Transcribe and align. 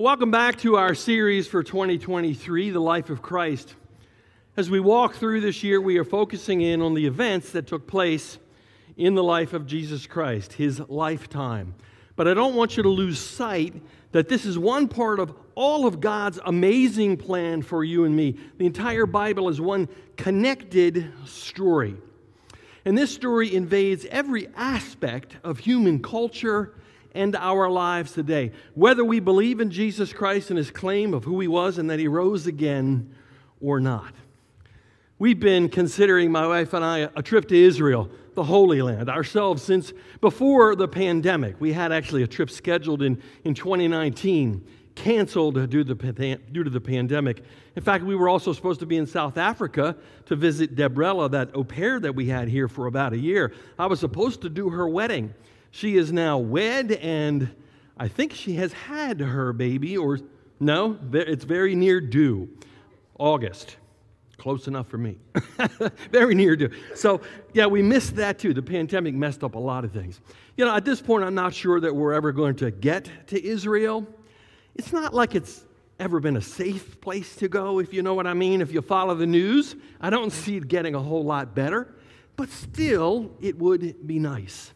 Welcome 0.00 0.30
back 0.30 0.58
to 0.58 0.76
our 0.76 0.94
series 0.94 1.48
for 1.48 1.64
2023, 1.64 2.70
The 2.70 2.78
Life 2.78 3.10
of 3.10 3.20
Christ. 3.20 3.74
As 4.56 4.70
we 4.70 4.78
walk 4.78 5.16
through 5.16 5.40
this 5.40 5.64
year, 5.64 5.80
we 5.80 5.98
are 5.98 6.04
focusing 6.04 6.60
in 6.60 6.82
on 6.82 6.94
the 6.94 7.04
events 7.04 7.50
that 7.50 7.66
took 7.66 7.88
place 7.88 8.38
in 8.96 9.16
the 9.16 9.24
life 9.24 9.54
of 9.54 9.66
Jesus 9.66 10.06
Christ, 10.06 10.52
his 10.52 10.78
lifetime. 10.88 11.74
But 12.14 12.28
I 12.28 12.34
don't 12.34 12.54
want 12.54 12.76
you 12.76 12.84
to 12.84 12.88
lose 12.88 13.18
sight 13.18 13.74
that 14.12 14.28
this 14.28 14.46
is 14.46 14.56
one 14.56 14.86
part 14.86 15.18
of 15.18 15.34
all 15.56 15.84
of 15.84 16.00
God's 16.00 16.38
amazing 16.44 17.16
plan 17.16 17.62
for 17.62 17.82
you 17.82 18.04
and 18.04 18.14
me. 18.14 18.36
The 18.58 18.66
entire 18.66 19.04
Bible 19.04 19.48
is 19.48 19.60
one 19.60 19.88
connected 20.16 21.12
story. 21.26 21.96
And 22.84 22.96
this 22.96 23.12
story 23.12 23.52
invades 23.52 24.04
every 24.04 24.46
aspect 24.54 25.38
of 25.42 25.58
human 25.58 26.00
culture 26.00 26.76
and 27.18 27.34
our 27.34 27.68
lives 27.68 28.12
today. 28.12 28.52
Whether 28.74 29.04
we 29.04 29.18
believe 29.18 29.58
in 29.60 29.72
Jesus 29.72 30.12
Christ 30.12 30.50
and 30.50 30.56
his 30.56 30.70
claim 30.70 31.12
of 31.12 31.24
who 31.24 31.40
he 31.40 31.48
was 31.48 31.76
and 31.76 31.90
that 31.90 31.98
he 31.98 32.06
rose 32.06 32.46
again 32.46 33.12
or 33.60 33.80
not. 33.80 34.14
We've 35.18 35.40
been 35.40 35.68
considering, 35.68 36.30
my 36.30 36.46
wife 36.46 36.72
and 36.74 36.84
I, 36.84 37.08
a 37.16 37.22
trip 37.22 37.48
to 37.48 37.56
Israel, 37.56 38.08
the 38.34 38.44
Holy 38.44 38.80
Land, 38.82 39.10
ourselves 39.10 39.64
since 39.64 39.92
before 40.20 40.76
the 40.76 40.86
pandemic. 40.86 41.60
We 41.60 41.72
had 41.72 41.90
actually 41.90 42.22
a 42.22 42.28
trip 42.28 42.50
scheduled 42.50 43.02
in, 43.02 43.20
in 43.42 43.52
2019, 43.52 44.64
canceled 44.94 45.54
due 45.70 45.82
to, 45.82 45.94
the, 45.94 46.40
due 46.52 46.62
to 46.62 46.70
the 46.70 46.80
pandemic. 46.80 47.42
In 47.74 47.82
fact, 47.82 48.04
we 48.04 48.14
were 48.14 48.28
also 48.28 48.52
supposed 48.52 48.78
to 48.78 48.86
be 48.86 48.96
in 48.96 49.06
South 49.06 49.38
Africa 49.38 49.96
to 50.26 50.36
visit 50.36 50.76
Debrella, 50.76 51.28
that 51.32 51.50
au 51.52 51.64
pair 51.64 51.98
that 51.98 52.14
we 52.14 52.26
had 52.26 52.46
here 52.46 52.68
for 52.68 52.86
about 52.86 53.12
a 53.12 53.18
year. 53.18 53.52
I 53.76 53.86
was 53.86 53.98
supposed 53.98 54.42
to 54.42 54.48
do 54.48 54.70
her 54.70 54.88
wedding. 54.88 55.34
She 55.70 55.96
is 55.96 56.12
now 56.12 56.38
wed, 56.38 56.92
and 56.92 57.54
I 57.96 58.08
think 58.08 58.32
she 58.32 58.54
has 58.54 58.72
had 58.72 59.20
her 59.20 59.52
baby, 59.52 59.96
or 59.96 60.18
no, 60.60 60.98
it's 61.12 61.44
very 61.44 61.74
near 61.74 62.00
due. 62.00 62.48
August. 63.18 63.76
Close 64.38 64.68
enough 64.68 64.86
for 64.86 64.98
me. 64.98 65.18
very 66.12 66.34
near 66.34 66.54
due. 66.54 66.70
So, 66.94 67.20
yeah, 67.54 67.66
we 67.66 67.82
missed 67.82 68.14
that 68.16 68.38
too. 68.38 68.54
The 68.54 68.62
pandemic 68.62 69.14
messed 69.14 69.42
up 69.42 69.56
a 69.56 69.58
lot 69.58 69.84
of 69.84 69.92
things. 69.92 70.20
You 70.56 70.64
know, 70.64 70.74
at 70.74 70.84
this 70.84 71.00
point, 71.00 71.24
I'm 71.24 71.34
not 71.34 71.52
sure 71.52 71.80
that 71.80 71.94
we're 71.94 72.12
ever 72.12 72.30
going 72.30 72.54
to 72.56 72.70
get 72.70 73.10
to 73.28 73.44
Israel. 73.44 74.06
It's 74.76 74.92
not 74.92 75.12
like 75.12 75.34
it's 75.34 75.64
ever 75.98 76.20
been 76.20 76.36
a 76.36 76.40
safe 76.40 77.00
place 77.00 77.34
to 77.36 77.48
go, 77.48 77.80
if 77.80 77.92
you 77.92 78.02
know 78.02 78.14
what 78.14 78.28
I 78.28 78.34
mean. 78.34 78.60
If 78.60 78.72
you 78.72 78.80
follow 78.80 79.16
the 79.16 79.26
news, 79.26 79.74
I 80.00 80.08
don't 80.10 80.30
see 80.30 80.56
it 80.56 80.68
getting 80.68 80.94
a 80.94 81.00
whole 81.00 81.24
lot 81.24 81.56
better, 81.56 81.96
but 82.36 82.48
still, 82.48 83.32
it 83.40 83.58
would 83.58 84.06
be 84.06 84.20
nice. 84.20 84.72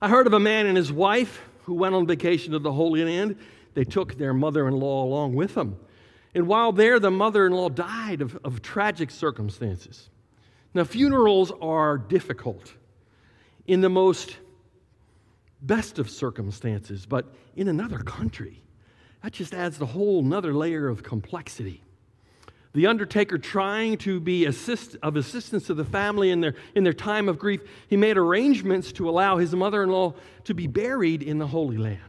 I 0.00 0.08
heard 0.08 0.26
of 0.26 0.32
a 0.32 0.40
man 0.40 0.66
and 0.66 0.76
his 0.76 0.92
wife 0.92 1.42
who 1.64 1.74
went 1.74 1.94
on 1.94 2.06
vacation 2.06 2.52
to 2.52 2.58
the 2.58 2.72
Holy 2.72 3.04
Land. 3.04 3.36
They 3.74 3.84
took 3.84 4.16
their 4.16 4.32
mother 4.32 4.68
in 4.68 4.78
law 4.78 5.04
along 5.04 5.34
with 5.34 5.54
them. 5.54 5.78
And 6.34 6.46
while 6.46 6.72
there, 6.72 7.00
the 7.00 7.10
mother 7.10 7.46
in 7.46 7.52
law 7.52 7.68
died 7.68 8.20
of, 8.20 8.38
of 8.44 8.62
tragic 8.62 9.10
circumstances. 9.10 10.08
Now, 10.72 10.84
funerals 10.84 11.50
are 11.60 11.98
difficult 11.98 12.74
in 13.66 13.80
the 13.80 13.88
most 13.88 14.36
best 15.62 15.98
of 15.98 16.08
circumstances, 16.08 17.06
but 17.06 17.34
in 17.56 17.66
another 17.66 17.98
country, 17.98 18.62
that 19.22 19.32
just 19.32 19.52
adds 19.52 19.80
a 19.80 19.86
whole 19.86 20.20
another 20.20 20.54
layer 20.54 20.88
of 20.88 21.02
complexity 21.02 21.82
the 22.74 22.86
undertaker 22.86 23.38
trying 23.38 23.96
to 23.98 24.20
be 24.20 24.44
assist, 24.46 24.96
of 25.02 25.16
assistance 25.16 25.66
to 25.66 25.74
the 25.74 25.84
family 25.84 26.30
in 26.30 26.40
their, 26.40 26.54
in 26.74 26.84
their 26.84 26.92
time 26.92 27.28
of 27.28 27.38
grief, 27.38 27.60
he 27.88 27.96
made 27.96 28.16
arrangements 28.16 28.92
to 28.92 29.08
allow 29.08 29.38
his 29.38 29.54
mother 29.54 29.82
in 29.82 29.90
law 29.90 30.14
to 30.44 30.54
be 30.54 30.66
buried 30.66 31.22
in 31.22 31.38
the 31.38 31.46
Holy 31.46 31.78
Land. 31.78 32.00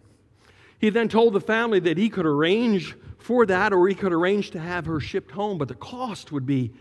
He 0.80 0.90
then 0.90 1.10
told 1.10 1.34
the 1.34 1.42
family 1.42 1.80
that 1.82 1.98
he 1.98 2.10
could 2.10 2.26
arrange 2.26 2.96
for 3.18 3.46
that 3.46 3.74
or 3.74 3.88
he 3.88 3.96
could 3.96 4.14
arrange 4.14 4.52
to 4.52 4.60
have 4.60 4.86
her 4.86 5.00
shipped 5.00 5.32
home, 5.32 5.58
but 5.58 5.68
the 5.68 5.76
cost 5.76 6.32
would 6.32 6.46
be 6.46 6.72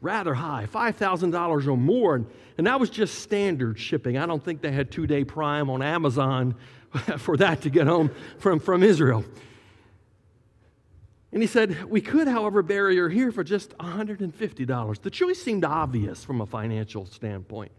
rather 0.00 0.34
high 0.34 0.66
$5,000 0.70 1.66
or 1.66 1.76
more. 1.76 2.16
And, 2.16 2.26
and 2.58 2.66
that 2.66 2.78
was 2.78 2.90
just 2.90 3.20
standard 3.20 3.78
shipping. 3.78 4.18
I 4.18 4.26
don't 4.26 4.44
think 4.44 4.60
they 4.60 4.72
had 4.72 4.90
two 4.90 5.06
day 5.06 5.24
prime 5.24 5.70
on 5.70 5.82
Amazon 5.82 6.54
for 7.18 7.36
that 7.38 7.62
to 7.62 7.70
get 7.70 7.86
home 7.86 8.10
from, 8.38 8.60
from 8.60 8.82
Israel. 8.82 9.24
And 11.32 11.42
he 11.42 11.46
said, 11.46 11.84
We 11.84 12.00
could, 12.00 12.28
however, 12.28 12.62
bury 12.62 12.96
her 12.96 13.08
here 13.08 13.32
for 13.32 13.44
just 13.44 13.76
$150. 13.78 15.02
The 15.02 15.10
choice 15.10 15.42
seemed 15.42 15.64
obvious 15.64 16.24
from 16.24 16.40
a 16.40 16.46
financial 16.46 17.06
standpoint. 17.06 17.72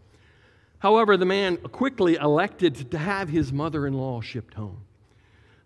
However, 0.78 1.16
the 1.16 1.24
man 1.24 1.56
quickly 1.56 2.14
elected 2.14 2.90
to 2.90 2.98
have 2.98 3.28
his 3.28 3.52
mother 3.52 3.86
in 3.86 3.94
law 3.94 4.20
shipped 4.20 4.54
home. 4.54 4.82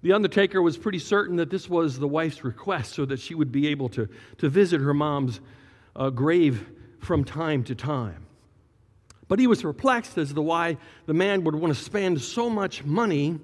The 0.02 0.12
undertaker 0.12 0.60
was 0.60 0.76
pretty 0.76 0.98
certain 0.98 1.36
that 1.36 1.50
this 1.50 1.68
was 1.68 1.98
the 1.98 2.08
wife's 2.08 2.42
request 2.42 2.94
so 2.94 3.04
that 3.04 3.20
she 3.20 3.34
would 3.34 3.52
be 3.52 3.68
able 3.68 3.88
to, 3.90 4.08
to 4.38 4.48
visit 4.48 4.80
her 4.80 4.94
mom's 4.94 5.40
uh, 5.94 6.10
grave 6.10 6.66
from 6.98 7.24
time 7.24 7.62
to 7.64 7.74
time. 7.74 8.26
But 9.28 9.38
he 9.38 9.46
was 9.46 9.62
perplexed 9.62 10.18
as 10.18 10.32
to 10.32 10.42
why 10.42 10.76
the 11.06 11.14
man 11.14 11.44
would 11.44 11.54
want 11.54 11.74
to 11.74 11.80
spend 11.80 12.20
so 12.20 12.50
much 12.50 12.84
money 12.84 13.38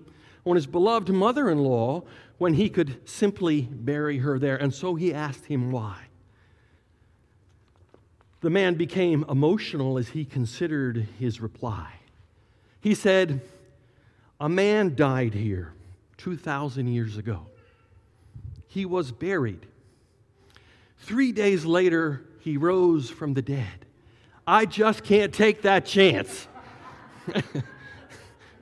on 0.44 0.56
his 0.56 0.66
beloved 0.66 1.10
mother 1.10 1.48
in 1.48 1.58
law 1.58 2.02
when 2.38 2.54
he 2.54 2.70
could 2.70 3.08
simply 3.08 3.62
bury 3.62 4.18
her 4.18 4.38
there. 4.38 4.56
And 4.56 4.72
so 4.72 4.94
he 4.94 5.12
asked 5.12 5.46
him 5.46 5.70
why. 5.70 5.98
The 8.40 8.50
man 8.50 8.74
became 8.74 9.24
emotional 9.28 9.98
as 9.98 10.08
he 10.08 10.24
considered 10.24 11.08
his 11.18 11.40
reply. 11.40 11.92
He 12.80 12.94
said, 12.94 13.40
A 14.40 14.48
man 14.48 14.94
died 14.94 15.34
here 15.34 15.72
2,000 16.18 16.86
years 16.86 17.16
ago. 17.16 17.46
He 18.68 18.84
was 18.84 19.10
buried. 19.10 19.66
Three 20.98 21.32
days 21.32 21.64
later, 21.64 22.24
he 22.40 22.56
rose 22.56 23.10
from 23.10 23.34
the 23.34 23.42
dead. 23.42 23.86
I 24.46 24.66
just 24.66 25.02
can't 25.02 25.32
take 25.32 25.62
that 25.62 25.84
chance. 25.84 26.46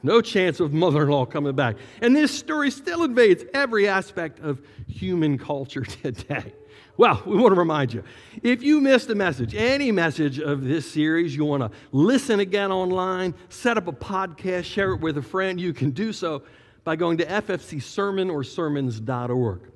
No 0.07 0.21
chance 0.21 0.61
of 0.61 0.73
mother 0.73 1.03
in 1.03 1.09
law 1.09 1.27
coming 1.27 1.57
back. 1.57 1.75
And 2.01 2.15
this 2.15 2.31
story 2.31 2.71
still 2.71 3.03
invades 3.03 3.43
every 3.53 3.89
aspect 3.89 4.39
of 4.39 4.63
human 4.87 5.37
culture 5.37 5.83
today. 5.83 6.55
Well, 6.97 7.21
we 7.27 7.37
want 7.37 7.53
to 7.53 7.59
remind 7.59 7.93
you 7.93 8.05
if 8.41 8.63
you 8.63 8.81
missed 8.81 9.11
a 9.11 9.17
message, 9.17 9.57
any 9.57 9.91
message 9.91 10.39
of 10.39 10.63
this 10.63 10.89
series, 10.89 11.35
you 11.35 11.45
want 11.45 11.65
to 11.65 11.73
listen 11.91 12.39
again 12.39 12.71
online, 12.71 13.35
set 13.49 13.77
up 13.77 13.89
a 13.89 13.93
podcast, 13.93 14.63
share 14.65 14.93
it 14.93 15.01
with 15.01 15.19
a 15.19 15.23
friend, 15.23 15.61
you 15.61 15.75
can 15.75 15.91
do 15.91 16.13
so 16.13 16.45
by 16.85 16.95
going 16.95 17.19
to 17.19 17.27
ffcsermon 17.27 18.33
or 18.33 18.45
sermons.org. 18.45 19.73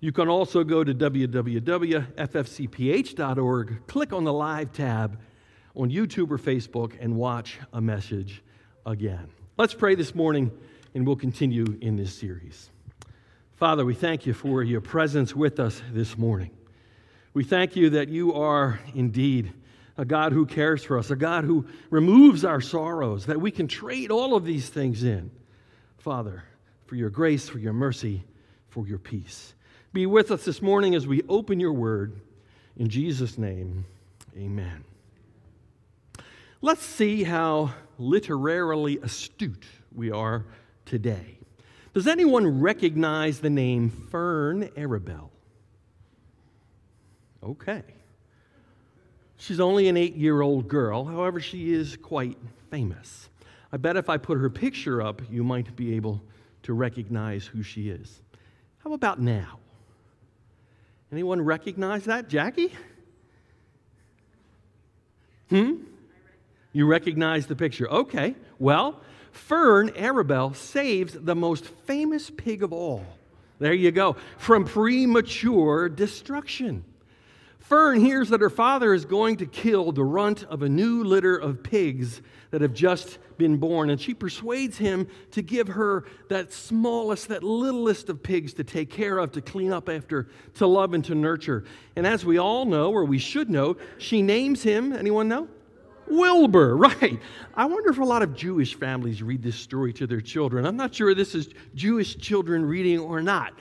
You 0.00 0.12
can 0.12 0.28
also 0.28 0.64
go 0.64 0.82
to 0.82 0.94
www.ffcph.org, 0.94 3.86
click 3.86 4.14
on 4.14 4.24
the 4.24 4.32
live 4.32 4.72
tab 4.72 5.20
on 5.76 5.90
YouTube 5.90 6.30
or 6.30 6.38
Facebook, 6.38 6.94
and 6.98 7.16
watch 7.16 7.58
a 7.74 7.82
message 7.82 8.42
again. 8.86 9.28
Let's 9.58 9.74
pray 9.74 9.96
this 9.96 10.14
morning 10.14 10.52
and 10.94 11.04
we'll 11.04 11.16
continue 11.16 11.76
in 11.80 11.96
this 11.96 12.14
series. 12.14 12.70
Father, 13.56 13.84
we 13.84 13.92
thank 13.92 14.24
you 14.24 14.32
for 14.32 14.62
your 14.62 14.80
presence 14.80 15.34
with 15.34 15.58
us 15.58 15.82
this 15.92 16.16
morning. 16.16 16.52
We 17.34 17.42
thank 17.42 17.74
you 17.74 17.90
that 17.90 18.08
you 18.08 18.34
are 18.34 18.78
indeed 18.94 19.52
a 19.96 20.04
God 20.04 20.32
who 20.32 20.46
cares 20.46 20.84
for 20.84 20.96
us, 20.96 21.10
a 21.10 21.16
God 21.16 21.42
who 21.42 21.66
removes 21.90 22.44
our 22.44 22.60
sorrows, 22.60 23.26
that 23.26 23.40
we 23.40 23.50
can 23.50 23.66
trade 23.66 24.12
all 24.12 24.36
of 24.36 24.44
these 24.44 24.68
things 24.68 25.02
in. 25.02 25.28
Father, 25.98 26.44
for 26.86 26.94
your 26.94 27.10
grace, 27.10 27.48
for 27.48 27.58
your 27.58 27.72
mercy, 27.72 28.22
for 28.68 28.86
your 28.86 28.98
peace. 28.98 29.54
Be 29.92 30.06
with 30.06 30.30
us 30.30 30.44
this 30.44 30.62
morning 30.62 30.94
as 30.94 31.04
we 31.04 31.22
open 31.28 31.58
your 31.58 31.72
word. 31.72 32.20
In 32.76 32.88
Jesus' 32.88 33.36
name, 33.36 33.86
amen. 34.36 34.84
Let's 36.60 36.82
see 36.82 37.22
how 37.22 37.72
literarily 37.98 38.98
astute 38.98 39.64
we 39.94 40.10
are 40.10 40.44
today. 40.84 41.38
Does 41.94 42.08
anyone 42.08 42.60
recognize 42.60 43.40
the 43.40 43.50
name 43.50 43.90
Fern 43.90 44.68
Arable? 44.76 45.30
Okay. 47.44 47.82
She's 49.36 49.60
only 49.60 49.86
an 49.88 49.96
eight 49.96 50.16
year 50.16 50.42
old 50.42 50.66
girl, 50.66 51.04
however, 51.04 51.40
she 51.40 51.72
is 51.72 51.96
quite 51.96 52.36
famous. 52.70 53.28
I 53.72 53.76
bet 53.76 53.96
if 53.96 54.10
I 54.10 54.16
put 54.16 54.38
her 54.38 54.50
picture 54.50 55.00
up, 55.00 55.22
you 55.30 55.44
might 55.44 55.76
be 55.76 55.94
able 55.94 56.20
to 56.64 56.72
recognize 56.72 57.46
who 57.46 57.62
she 57.62 57.88
is. 57.88 58.20
How 58.78 58.92
about 58.94 59.20
now? 59.20 59.60
Anyone 61.12 61.40
recognize 61.40 62.04
that? 62.06 62.28
Jackie? 62.28 62.72
Hmm? 65.50 65.76
You 66.78 66.86
recognize 66.86 67.48
the 67.48 67.56
picture. 67.56 67.90
Okay, 67.90 68.36
well, 68.60 69.00
Fern 69.32 69.90
Arable 69.96 70.54
saves 70.54 71.12
the 71.12 71.34
most 71.34 71.64
famous 71.64 72.30
pig 72.30 72.62
of 72.62 72.72
all. 72.72 73.04
There 73.58 73.74
you 73.74 73.90
go. 73.90 74.14
From 74.36 74.64
premature 74.64 75.88
destruction. 75.88 76.84
Fern 77.58 77.98
hears 77.98 78.28
that 78.28 78.40
her 78.40 78.48
father 78.48 78.94
is 78.94 79.04
going 79.04 79.38
to 79.38 79.46
kill 79.46 79.90
the 79.90 80.04
runt 80.04 80.44
of 80.44 80.62
a 80.62 80.68
new 80.68 81.02
litter 81.02 81.36
of 81.36 81.64
pigs 81.64 82.22
that 82.52 82.60
have 82.60 82.74
just 82.74 83.18
been 83.38 83.56
born, 83.56 83.90
and 83.90 84.00
she 84.00 84.14
persuades 84.14 84.78
him 84.78 85.08
to 85.32 85.42
give 85.42 85.66
her 85.66 86.04
that 86.28 86.52
smallest, 86.52 87.26
that 87.26 87.42
littlest 87.42 88.08
of 88.08 88.22
pigs 88.22 88.52
to 88.52 88.62
take 88.62 88.88
care 88.88 89.18
of, 89.18 89.32
to 89.32 89.40
clean 89.40 89.72
up 89.72 89.88
after, 89.88 90.28
to 90.54 90.66
love 90.68 90.94
and 90.94 91.04
to 91.06 91.16
nurture. 91.16 91.64
And 91.96 92.06
as 92.06 92.24
we 92.24 92.38
all 92.38 92.66
know, 92.66 92.92
or 92.92 93.04
we 93.04 93.18
should 93.18 93.50
know, 93.50 93.76
she 93.98 94.22
names 94.22 94.62
him, 94.62 94.92
anyone 94.92 95.26
know? 95.26 95.48
Wilbur, 96.10 96.76
right. 96.78 97.20
I 97.54 97.64
wonder 97.66 97.90
if 97.90 97.98
a 97.98 98.04
lot 98.04 98.22
of 98.22 98.34
Jewish 98.34 98.74
families 98.74 99.22
read 99.22 99.42
this 99.42 99.56
story 99.56 99.92
to 99.94 100.06
their 100.06 100.20
children. 100.20 100.66
I'm 100.66 100.76
not 100.76 100.94
sure 100.94 101.14
this 101.14 101.34
is 101.34 101.48
Jewish 101.74 102.16
children 102.16 102.64
reading 102.64 102.98
or 102.98 103.22
not. 103.22 103.52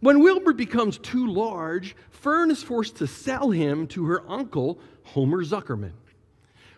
When 0.00 0.20
Wilbur 0.20 0.54
becomes 0.54 0.98
too 0.98 1.26
large, 1.26 1.94
Fern 2.10 2.50
is 2.50 2.62
forced 2.62 2.96
to 2.96 3.06
sell 3.06 3.50
him 3.50 3.86
to 3.88 4.06
her 4.06 4.22
uncle, 4.30 4.78
Homer 5.04 5.44
Zuckerman, 5.44 5.92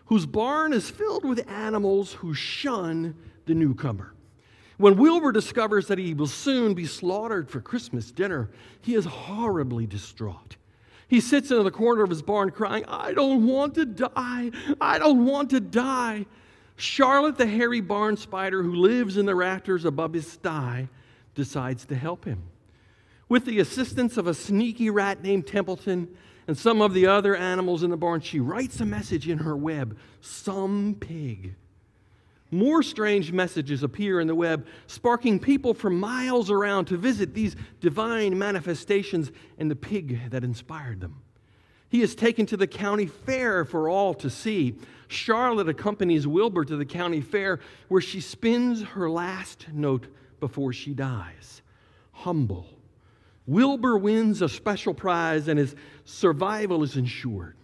whose 0.05 0.25
barn 0.25 0.73
is 0.73 0.89
filled 0.89 1.23
with 1.23 1.49
animals 1.49 2.13
who 2.13 2.33
shun 2.33 3.15
the 3.45 3.53
newcomer. 3.53 4.13
When 4.77 4.97
Wilbur 4.97 5.31
discovers 5.31 5.87
that 5.87 5.99
he 5.99 6.13
will 6.13 6.27
soon 6.27 6.73
be 6.73 6.85
slaughtered 6.85 7.49
for 7.49 7.61
Christmas 7.61 8.11
dinner, 8.11 8.49
he 8.81 8.95
is 8.95 9.05
horribly 9.05 9.85
distraught. 9.85 10.57
He 11.13 11.21
sits 11.21 11.51
in 11.51 11.63
the 11.63 11.69
corner 11.69 12.01
of 12.01 12.09
his 12.09 12.23
barn 12.23 12.49
crying, 12.49 12.85
I 12.87 13.13
don't 13.13 13.45
want 13.45 13.75
to 13.75 13.85
die. 13.85 14.49
I 14.81 14.97
don't 14.97 15.27
want 15.27 15.51
to 15.51 15.59
die. 15.59 16.25
Charlotte, 16.75 17.37
the 17.37 17.45
hairy 17.45 17.81
barn 17.81 18.17
spider 18.17 18.63
who 18.63 18.73
lives 18.73 19.15
in 19.17 19.27
the 19.27 19.35
rafters 19.35 19.85
above 19.85 20.13
his 20.13 20.25
sty, 20.25 20.89
decides 21.35 21.85
to 21.85 21.95
help 21.95 22.25
him. 22.25 22.41
With 23.29 23.45
the 23.45 23.59
assistance 23.59 24.17
of 24.17 24.25
a 24.25 24.33
sneaky 24.33 24.89
rat 24.89 25.21
named 25.21 25.45
Templeton 25.45 26.07
and 26.47 26.57
some 26.57 26.81
of 26.81 26.95
the 26.95 27.05
other 27.05 27.35
animals 27.35 27.83
in 27.83 27.91
the 27.91 27.95
barn, 27.95 28.21
she 28.21 28.39
writes 28.39 28.79
a 28.79 28.85
message 28.85 29.29
in 29.29 29.37
her 29.37 29.55
web 29.55 29.95
Some 30.19 30.97
pig. 30.99 31.53
More 32.53 32.83
strange 32.83 33.31
messages 33.31 33.81
appear 33.81 34.19
in 34.19 34.27
the 34.27 34.35
web, 34.35 34.67
sparking 34.85 35.39
people 35.39 35.73
from 35.73 35.99
miles 35.99 36.51
around 36.51 36.85
to 36.85 36.97
visit 36.97 37.33
these 37.33 37.55
divine 37.81 38.37
manifestations 38.37 39.31
and 39.57 39.71
the 39.71 39.75
pig 39.75 40.29
that 40.29 40.43
inspired 40.43 41.01
them. 41.01 41.21
He 41.89 42.01
is 42.01 42.15
taken 42.15 42.45
to 42.47 42.57
the 42.57 42.67
county 42.67 43.07
fair 43.07 43.65
for 43.65 43.89
all 43.89 44.13
to 44.15 44.29
see. 44.29 44.75
Charlotte 45.07 45.69
accompanies 45.69 46.27
Wilbur 46.27 46.63
to 46.65 46.75
the 46.75 46.85
county 46.85 47.21
fair 47.21 47.59
where 47.87 48.01
she 48.01 48.21
spins 48.21 48.83
her 48.83 49.09
last 49.09 49.67
note 49.71 50.07
before 50.39 50.73
she 50.73 50.93
dies. 50.93 51.61
Humble 52.11 52.67
Wilbur 53.45 53.97
wins 53.97 54.41
a 54.41 54.47
special 54.47 54.93
prize 54.93 55.47
and 55.47 55.59
his 55.59 55.75
survival 56.05 56.83
is 56.83 56.95
ensured. 56.95 57.57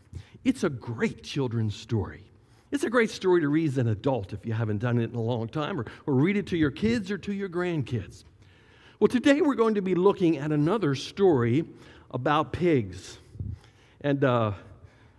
It's 0.44 0.64
a 0.64 0.70
great 0.70 1.24
children's 1.24 1.76
story. 1.76 2.29
It's 2.71 2.83
a 2.83 2.89
great 2.89 3.10
story 3.10 3.42
to 3.42 3.50
read 3.50 3.69
as 3.69 3.77
an 3.77 3.88
adult 3.88 4.33
if 4.33 4.45
you 4.45 4.54
haven't 4.54 4.77
done 4.77 5.00
it 5.00 5.10
in 5.10 5.16
a 5.16 5.21
long 5.21 5.48
time, 5.48 5.80
or, 5.80 5.86
or 6.06 6.13
read 6.13 6.38
it 6.38 6.48
to 6.48 6.57
your 6.57 6.71
kids 6.71 7.10
or 7.10 7.18
to 7.19 7.33
your 7.33 7.50
grandkids. 7.50 8.24
Well, 9.00 9.07
today 9.07 9.42
we're 9.42 9.56
going 9.56 9.75
to 9.75 9.81
be 9.81 9.95
looking 9.95 10.38
at 10.38 10.51
another 10.51 10.94
story 10.95 11.66
about 12.12 12.54
pigs. 12.54 13.18
And 14.01 14.24
uh, 14.24 14.51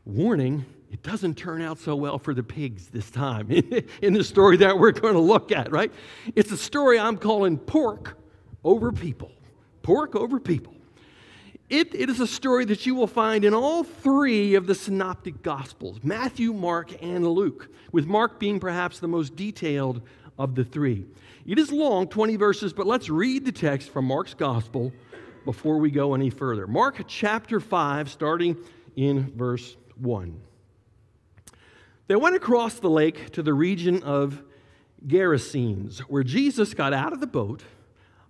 warning, 0.05 0.65
it 0.93 1.03
doesn't 1.03 1.37
turn 1.37 1.63
out 1.63 1.79
so 1.79 1.97
well 1.97 2.19
for 2.19 2.35
the 2.35 2.43
pigs 2.43 2.89
this 2.89 3.11
time 3.11 3.51
in 4.03 4.13
the 4.13 4.25
story 4.25 4.59
that 4.59 4.79
we're 4.79 4.93
going 4.93 5.15
to 5.15 5.21
look 5.21 5.51
at, 5.51 5.73
right? 5.73 5.93
It's 6.37 6.53
a 6.53 6.57
story 6.57 6.99
I'm 6.99 7.17
calling 7.17 7.59
Pork 7.59 8.17
Over 8.65 8.93
People 8.93 9.33
pork 9.83 10.15
over 10.15 10.39
people. 10.39 10.75
It, 11.71 11.95
it 11.95 12.11
is 12.11 12.19
a 12.19 12.27
story 12.27 12.65
that 12.65 12.85
you 12.85 12.97
will 12.97 13.07
find 13.07 13.45
in 13.45 13.55
all 13.55 13.85
three 13.85 14.57
of 14.57 14.67
the 14.67 14.75
synoptic 14.75 15.41
gospels 15.41 16.01
Matthew, 16.03 16.53
Mark, 16.53 17.01
and 17.01 17.25
Luke, 17.25 17.69
with 17.93 18.07
Mark 18.07 18.41
being 18.41 18.59
perhaps 18.59 18.99
the 18.99 19.07
most 19.07 19.37
detailed 19.37 20.03
of 20.37 20.57
the 20.57 20.65
three. 20.65 21.07
It 21.47 21.61
is 21.61 21.71
long, 21.71 22.09
20 22.09 22.35
verses, 22.35 22.73
but 22.73 22.89
let's 22.89 23.09
read 23.09 23.45
the 23.45 23.53
text 23.53 23.91
from 23.91 24.05
Mark's 24.07 24.35
gospel 24.35 24.93
before 25.45 25.79
we 25.79 25.93
go 25.93 26.15
any 26.15 26.29
further. 26.29 26.67
Mark 26.67 27.05
chapter 27.07 27.61
5, 27.61 28.11
starting 28.11 28.57
in 28.97 29.33
verse 29.37 29.77
1. 29.95 30.41
They 32.09 32.17
went 32.17 32.35
across 32.35 32.81
the 32.81 32.91
lake 32.91 33.31
to 33.31 33.45
the 33.45 33.55
region 33.55 34.03
of 34.03 34.43
Gerasenes, 35.07 36.01
where 36.01 36.25
Jesus 36.25 36.75
got 36.75 36.93
out 36.93 37.13
of 37.13 37.21
the 37.21 37.29
boat 37.29 37.63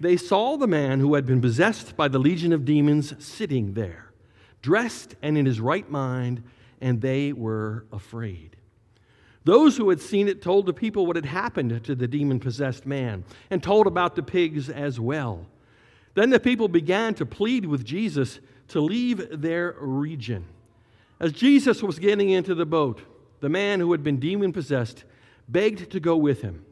they 0.00 0.16
saw 0.16 0.56
the 0.56 0.66
man 0.66 1.00
who 1.00 1.14
had 1.14 1.26
been 1.26 1.40
possessed 1.40 1.96
by 1.96 2.08
the 2.08 2.18
legion 2.18 2.52
of 2.52 2.64
demons 2.64 3.14
sitting 3.18 3.74
there, 3.74 4.12
dressed 4.62 5.16
and 5.22 5.36
in 5.36 5.46
his 5.46 5.60
right 5.60 5.90
mind, 5.90 6.42
and 6.80 7.00
they 7.00 7.32
were 7.32 7.86
afraid. 7.92 8.56
Those 9.44 9.76
who 9.76 9.88
had 9.88 10.00
seen 10.00 10.28
it 10.28 10.42
told 10.42 10.66
the 10.66 10.74
people 10.74 11.06
what 11.06 11.16
had 11.16 11.24
happened 11.24 11.82
to 11.84 11.94
the 11.94 12.06
demon 12.06 12.38
possessed 12.38 12.84
man 12.86 13.24
and 13.50 13.62
told 13.62 13.86
about 13.86 14.14
the 14.14 14.22
pigs 14.22 14.68
as 14.68 15.00
well. 15.00 15.46
Then 16.14 16.30
the 16.30 16.40
people 16.40 16.68
began 16.68 17.14
to 17.14 17.26
plead 17.26 17.64
with 17.64 17.84
Jesus 17.84 18.40
to 18.68 18.80
leave 18.80 19.40
their 19.40 19.74
region. 19.78 20.44
As 21.18 21.32
Jesus 21.32 21.82
was 21.82 21.98
getting 21.98 22.30
into 22.30 22.54
the 22.54 22.66
boat, 22.66 23.00
the 23.40 23.48
man 23.48 23.80
who 23.80 23.92
had 23.92 24.02
been 24.02 24.20
demon 24.20 24.52
possessed 24.52 25.04
begged 25.48 25.90
to 25.90 26.00
go 26.00 26.16
with 26.16 26.42
him. 26.42 26.64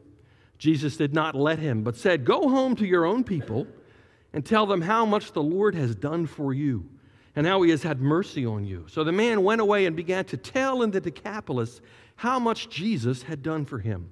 Jesus 0.57 0.97
did 0.97 1.13
not 1.13 1.35
let 1.35 1.59
him, 1.59 1.83
but 1.83 1.95
said, 1.95 2.25
Go 2.25 2.49
home 2.49 2.75
to 2.77 2.85
your 2.85 3.05
own 3.05 3.23
people 3.23 3.67
and 4.33 4.45
tell 4.45 4.65
them 4.65 4.81
how 4.81 5.05
much 5.05 5.31
the 5.31 5.43
Lord 5.43 5.75
has 5.75 5.95
done 5.95 6.25
for 6.25 6.53
you 6.53 6.89
and 7.35 7.45
how 7.45 7.61
he 7.61 7.69
has 7.69 7.83
had 7.83 8.01
mercy 8.01 8.45
on 8.45 8.65
you. 8.65 8.85
So 8.89 9.03
the 9.03 9.11
man 9.11 9.43
went 9.43 9.61
away 9.61 9.85
and 9.85 9.95
began 9.95 10.25
to 10.25 10.37
tell 10.37 10.81
in 10.81 10.89
the 10.91 10.99
Decapolis 10.99 11.81
how 12.15 12.39
much 12.39 12.69
Jesus 12.69 13.21
had 13.21 13.43
done 13.43 13.65
for 13.65 13.77
him. 13.77 14.09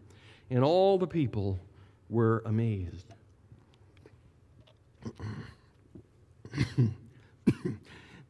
And 0.49 0.63
all 0.63 0.99
the 0.99 1.07
people 1.07 1.59
were 2.07 2.43
amazed. 2.45 3.07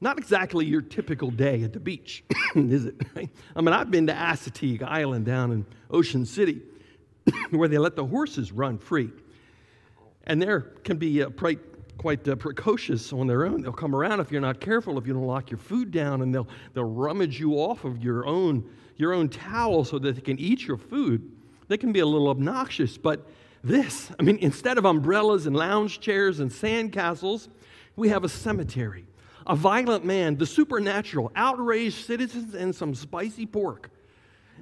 Not 0.01 0.17
exactly 0.17 0.65
your 0.65 0.81
typical 0.81 1.29
day 1.31 1.63
at 1.63 1.73
the 1.73 1.79
beach, 1.79 2.23
is 2.55 2.85
it? 2.85 2.95
I 3.55 3.61
mean, 3.61 3.73
I've 3.73 3.91
been 3.91 4.07
to 4.07 4.13
Assateague 4.13 4.81
Island 4.83 5.25
down 5.25 5.51
in 5.51 5.65
Ocean 5.89 6.25
City. 6.25 6.61
where 7.51 7.67
they 7.67 7.77
let 7.77 7.95
the 7.95 8.05
horses 8.05 8.51
run 8.51 8.77
free. 8.77 9.11
And 10.25 10.41
there 10.41 10.61
can 10.83 10.97
be 10.97 11.23
uh, 11.23 11.29
quite, 11.29 11.59
quite 11.97 12.27
uh, 12.27 12.35
precocious 12.35 13.13
on 13.13 13.27
their 13.27 13.45
own. 13.45 13.61
They'll 13.61 13.71
come 13.71 13.95
around 13.95 14.19
if 14.19 14.31
you're 14.31 14.41
not 14.41 14.59
careful, 14.59 14.97
if 14.97 15.05
you 15.05 15.13
don't 15.13 15.27
lock 15.27 15.51
your 15.51 15.59
food 15.59 15.91
down, 15.91 16.21
and 16.21 16.33
they'll, 16.33 16.47
they'll 16.73 16.83
rummage 16.83 17.39
you 17.39 17.53
off 17.53 17.83
of 17.83 18.03
your 18.03 18.25
own, 18.25 18.67
your 18.97 19.13
own 19.13 19.29
towel 19.29 19.83
so 19.83 19.99
that 19.99 20.15
they 20.15 20.21
can 20.21 20.39
eat 20.39 20.65
your 20.67 20.77
food. 20.77 21.31
They 21.67 21.77
can 21.77 21.91
be 21.91 21.99
a 21.99 22.05
little 22.05 22.29
obnoxious, 22.29 22.97
but 22.97 23.27
this, 23.63 24.11
I 24.19 24.23
mean, 24.23 24.37
instead 24.37 24.77
of 24.77 24.85
umbrellas 24.85 25.47
and 25.47 25.55
lounge 25.55 25.99
chairs 25.99 26.39
and 26.39 26.51
sandcastles, 26.51 27.47
we 27.95 28.09
have 28.09 28.23
a 28.23 28.29
cemetery, 28.29 29.05
a 29.47 29.55
violent 29.55 30.05
man, 30.05 30.37
the 30.37 30.45
supernatural, 30.45 31.31
outraged 31.35 32.05
citizens, 32.05 32.53
and 32.53 32.75
some 32.75 32.93
spicy 32.93 33.45
pork. 33.47 33.89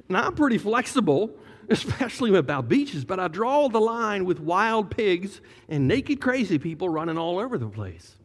Now, 0.09 0.25
I'm 0.25 0.35
pretty 0.35 0.57
flexible, 0.57 1.31
especially 1.69 2.35
about 2.35 2.67
beaches, 2.67 3.05
but 3.05 3.19
I 3.19 3.27
draw 3.27 3.67
the 3.69 3.81
line 3.81 4.25
with 4.25 4.39
wild 4.39 4.91
pigs 4.91 5.41
and 5.69 5.88
naked 5.88 6.21
crazy 6.21 6.57
people 6.57 6.89
running 6.89 7.17
all 7.17 7.39
over 7.39 7.57
the 7.57 7.67
place. 7.67 8.17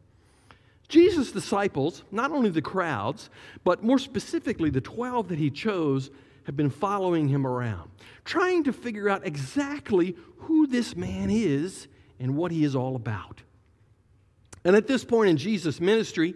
Jesus' 0.88 1.32
disciples, 1.32 2.02
not 2.10 2.30
only 2.30 2.50
the 2.50 2.62
crowds, 2.62 3.28
but 3.62 3.82
more 3.82 3.98
specifically 3.98 4.70
the 4.70 4.80
12 4.80 5.28
that 5.28 5.38
he 5.38 5.50
chose, 5.50 6.10
have 6.44 6.56
been 6.56 6.70
following 6.70 7.28
him 7.28 7.46
around, 7.46 7.90
trying 8.24 8.64
to 8.64 8.72
figure 8.72 9.08
out 9.08 9.26
exactly 9.26 10.16
who 10.38 10.66
this 10.66 10.96
man 10.96 11.28
is 11.30 11.88
and 12.18 12.34
what 12.34 12.50
he 12.50 12.64
is 12.64 12.74
all 12.74 12.96
about. 12.96 13.42
And 14.64 14.74
at 14.74 14.86
this 14.86 15.04
point 15.04 15.28
in 15.28 15.36
Jesus' 15.36 15.78
ministry, 15.78 16.34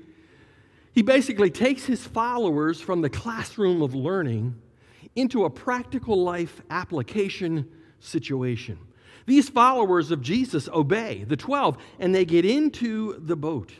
he 0.93 1.01
basically 1.01 1.51
takes 1.51 1.85
his 1.85 2.07
followers 2.07 2.81
from 2.81 3.01
the 3.01 3.09
classroom 3.09 3.81
of 3.81 3.95
learning 3.95 4.55
into 5.15 5.45
a 5.45 5.51
practical 5.51 6.23
life 6.23 6.63
application 6.71 7.69
situation. 8.01 8.79
These 9.27 9.49
followers 9.49 10.11
of 10.11 10.21
Jesus 10.21 10.69
obey 10.69 11.25
the 11.25 11.37
12 11.37 11.77
and 11.99 12.15
they 12.15 12.25
get 12.25 12.45
into 12.45 13.19
the 13.19 13.37
boat. 13.37 13.73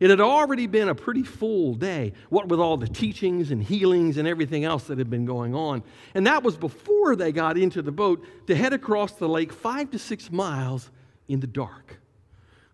It 0.00 0.10
had 0.10 0.20
already 0.20 0.68
been 0.68 0.88
a 0.88 0.94
pretty 0.94 1.24
full 1.24 1.74
day, 1.74 2.12
what 2.28 2.48
with 2.48 2.60
all 2.60 2.76
the 2.76 2.86
teachings 2.86 3.50
and 3.50 3.62
healings 3.62 4.16
and 4.16 4.28
everything 4.28 4.64
else 4.64 4.84
that 4.84 4.98
had 4.98 5.10
been 5.10 5.24
going 5.24 5.54
on. 5.54 5.82
And 6.14 6.26
that 6.26 6.44
was 6.44 6.56
before 6.56 7.16
they 7.16 7.32
got 7.32 7.58
into 7.58 7.82
the 7.82 7.90
boat 7.90 8.24
to 8.46 8.54
head 8.54 8.72
across 8.72 9.12
the 9.12 9.28
lake 9.28 9.52
five 9.52 9.90
to 9.90 9.98
six 9.98 10.30
miles 10.30 10.90
in 11.26 11.40
the 11.40 11.48
dark. 11.48 11.97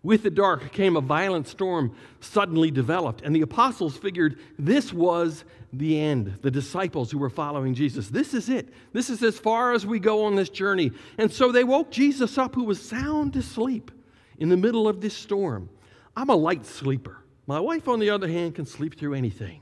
With 0.05 0.21
the 0.21 0.29
dark 0.29 0.71
came 0.71 0.95
a 0.95 1.01
violent 1.01 1.47
storm 1.47 1.95
suddenly 2.19 2.69
developed, 2.69 3.23
and 3.23 3.35
the 3.35 3.41
apostles 3.41 3.97
figured 3.97 4.37
this 4.59 4.93
was 4.93 5.43
the 5.73 5.99
end. 5.99 6.37
The 6.43 6.51
disciples 6.51 7.09
who 7.09 7.17
were 7.17 7.31
following 7.31 7.73
Jesus. 7.73 8.09
This 8.09 8.35
is 8.35 8.47
it. 8.47 8.69
This 8.93 9.09
is 9.09 9.23
as 9.23 9.39
far 9.39 9.73
as 9.73 9.83
we 9.83 9.97
go 9.97 10.25
on 10.25 10.35
this 10.35 10.49
journey. 10.49 10.91
And 11.17 11.31
so 11.31 11.51
they 11.51 11.63
woke 11.63 11.89
Jesus 11.89 12.37
up, 12.37 12.53
who 12.53 12.65
was 12.65 12.79
sound 12.79 13.35
asleep 13.35 13.89
in 14.37 14.49
the 14.49 14.57
middle 14.57 14.87
of 14.87 15.01
this 15.01 15.17
storm. 15.17 15.71
I'm 16.15 16.29
a 16.29 16.35
light 16.35 16.67
sleeper. 16.67 17.17
My 17.47 17.59
wife, 17.59 17.87
on 17.87 17.99
the 17.99 18.11
other 18.11 18.27
hand, 18.27 18.53
can 18.53 18.67
sleep 18.67 18.99
through 18.99 19.15
anything. 19.15 19.61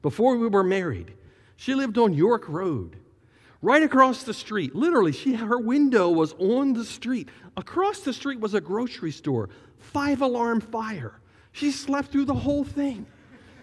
Before 0.00 0.38
we 0.38 0.48
were 0.48 0.64
married, 0.64 1.12
she 1.56 1.74
lived 1.74 1.98
on 1.98 2.14
York 2.14 2.48
Road 2.48 2.96
right 3.60 3.82
across 3.82 4.22
the 4.22 4.32
street. 4.32 4.74
Literally, 4.74 5.12
she, 5.12 5.34
her 5.34 5.58
window 5.58 6.08
was 6.08 6.32
on 6.38 6.72
the 6.72 6.84
street. 6.86 7.28
Across 7.58 8.00
the 8.00 8.14
street 8.14 8.40
was 8.40 8.54
a 8.54 8.60
grocery 8.60 9.12
store, 9.12 9.50
five 9.82 10.22
alarm 10.22 10.60
fire. 10.60 11.20
She 11.52 11.70
slept 11.70 12.10
through 12.10 12.24
the 12.24 12.34
whole 12.34 12.64
thing. 12.64 13.06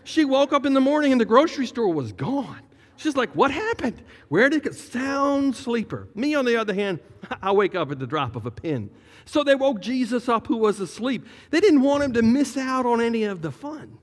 She 0.03 0.25
woke 0.25 0.53
up 0.53 0.65
in 0.65 0.73
the 0.73 0.81
morning 0.81 1.11
and 1.11 1.19
the 1.19 1.25
grocery 1.25 1.65
store 1.65 1.93
was 1.93 2.11
gone. 2.11 2.61
She's 2.97 3.15
like, 3.15 3.35
What 3.35 3.51
happened? 3.51 4.01
Where 4.27 4.49
did 4.49 4.65
it 4.65 4.75
sound 4.75 5.55
sleeper? 5.55 6.07
Me, 6.15 6.35
on 6.35 6.45
the 6.45 6.57
other 6.57 6.73
hand, 6.73 6.99
I 7.41 7.51
wake 7.51 7.75
up 7.75 7.91
at 7.91 7.99
the 7.99 8.07
drop 8.07 8.35
of 8.35 8.45
a 8.45 8.51
pin. 8.51 8.89
So 9.25 9.43
they 9.43 9.55
woke 9.55 9.79
Jesus 9.81 10.27
up 10.27 10.47
who 10.47 10.57
was 10.57 10.79
asleep. 10.79 11.25
They 11.49 11.59
didn't 11.59 11.81
want 11.81 12.03
him 12.03 12.13
to 12.13 12.21
miss 12.21 12.57
out 12.57 12.85
on 12.85 13.01
any 13.01 13.23
of 13.23 13.41
the 13.41 13.51
fun. 13.51 13.99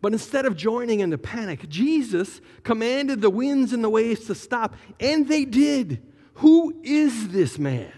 But 0.00 0.12
instead 0.12 0.46
of 0.46 0.56
joining 0.56 1.00
in 1.00 1.10
the 1.10 1.18
panic, 1.18 1.68
Jesus 1.68 2.40
commanded 2.62 3.20
the 3.20 3.30
winds 3.30 3.72
and 3.72 3.84
the 3.84 3.90
waves 3.90 4.26
to 4.26 4.34
stop, 4.34 4.76
and 4.98 5.28
they 5.28 5.44
did. 5.44 6.02
Who 6.34 6.80
is 6.82 7.28
this 7.28 7.58
man? 7.58 7.92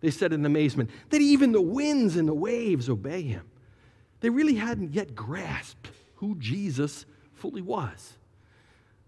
They 0.00 0.10
said 0.10 0.32
in 0.32 0.46
amazement 0.46 0.90
that 1.10 1.20
even 1.20 1.52
the 1.52 1.60
winds 1.60 2.16
and 2.16 2.26
the 2.26 2.34
waves 2.34 2.88
obey 2.88 3.22
him. 3.22 3.46
They 4.20 4.30
really 4.30 4.54
hadn't 4.54 4.94
yet 4.94 5.14
grasped 5.14 5.90
who 6.16 6.36
Jesus 6.36 7.06
fully 7.34 7.62
was. 7.62 8.14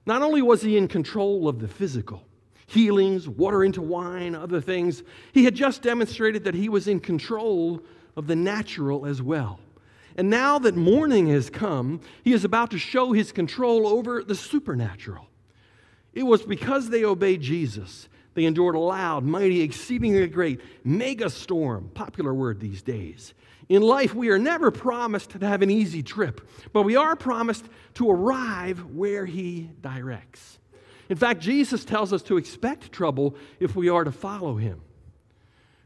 Not 0.07 0.23
only 0.23 0.43
was 0.43 0.63
he 0.63 0.77
in 0.77 0.89
control 0.89 1.49
of 1.49 1.61
the 1.61 1.69
physical, 1.69 2.25
healings, 2.67 3.29
water 3.29 3.63
into 3.63 3.83
wine, 3.83 4.35
other 4.35 4.61
things, 4.61 5.03
he 5.33 5.45
had 5.45 5.55
just 5.55 5.83
demonstrated 5.83 6.45
that 6.45 6.55
he 6.55 6.69
was 6.69 6.89
in 6.89 7.01
control 7.01 7.83
of 8.17 8.27
the 8.27 8.37
natural 8.37 9.07
as 9.07 9.23
well. 9.23 9.61
And 10.17 10.29
now 10.29 10.59
that 10.59 10.77
morning 10.77 11.29
has 11.29 11.49
come, 11.49 12.01
he 12.25 12.33
is 12.33 12.45
about 12.45 12.71
to 12.73 12.79
show 12.79 13.13
his 13.13 13.33
control 13.33 13.87
over 13.87 14.23
the 14.23 14.35
supernatural. 14.35 15.27
It 16.13 16.25
was 16.25 16.43
because 16.43 16.91
they 16.91 17.05
obeyed 17.05 17.41
Jesus. 17.41 18.09
They 18.35 18.45
endured 18.45 18.75
a 18.75 18.81
loud, 18.81 19.25
mighty, 19.25 19.61
exceedingly 19.61 20.27
great 20.29 20.61
mega 20.85 21.29
storm, 21.29 21.91
popular 21.95 22.33
word 22.33 22.61
these 22.61 22.83
days. 22.83 23.35
In 23.69 23.83
life, 23.83 24.15
we 24.15 24.31
are 24.31 24.39
never 24.39 24.71
promised 24.71 25.31
to 25.31 25.47
have 25.47 25.63
an 25.63 25.71
easy 25.71 26.03
trip, 26.03 26.47
but 26.73 26.83
we 26.83 26.97
are 26.97 27.17
promised 27.17 27.65
to 27.95 28.11
arrive 28.11 28.85
where 28.87 29.25
he 29.25 29.71
directs. 29.81 30.59
In 31.09 31.17
fact, 31.17 31.41
Jesus 31.41 31.85
tells 31.85 32.13
us 32.13 32.23
to 32.23 32.37
expect 32.37 32.93
trouble 32.93 33.37
if 33.61 33.77
we 33.77 33.89
are 33.89 34.05
to 34.05 34.13
follow 34.13 34.57
him. 34.57 34.81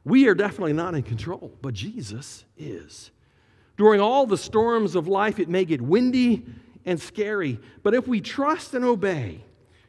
We 0.04 0.28
are 0.28 0.34
definitely 0.34 0.72
not 0.72 0.94
in 0.94 1.02
control, 1.02 1.52
but 1.60 1.74
Jesus 1.74 2.44
is. 2.56 3.10
During 3.76 4.00
all 4.00 4.26
the 4.26 4.38
storms 4.38 4.94
of 4.94 5.08
life, 5.08 5.40
it 5.40 5.48
may 5.48 5.64
get 5.64 5.82
windy 5.82 6.46
and 6.84 7.00
scary, 7.00 7.58
but 7.82 7.92
if 7.92 8.06
we 8.06 8.20
trust 8.20 8.72
and 8.74 8.84
obey, 8.84 9.42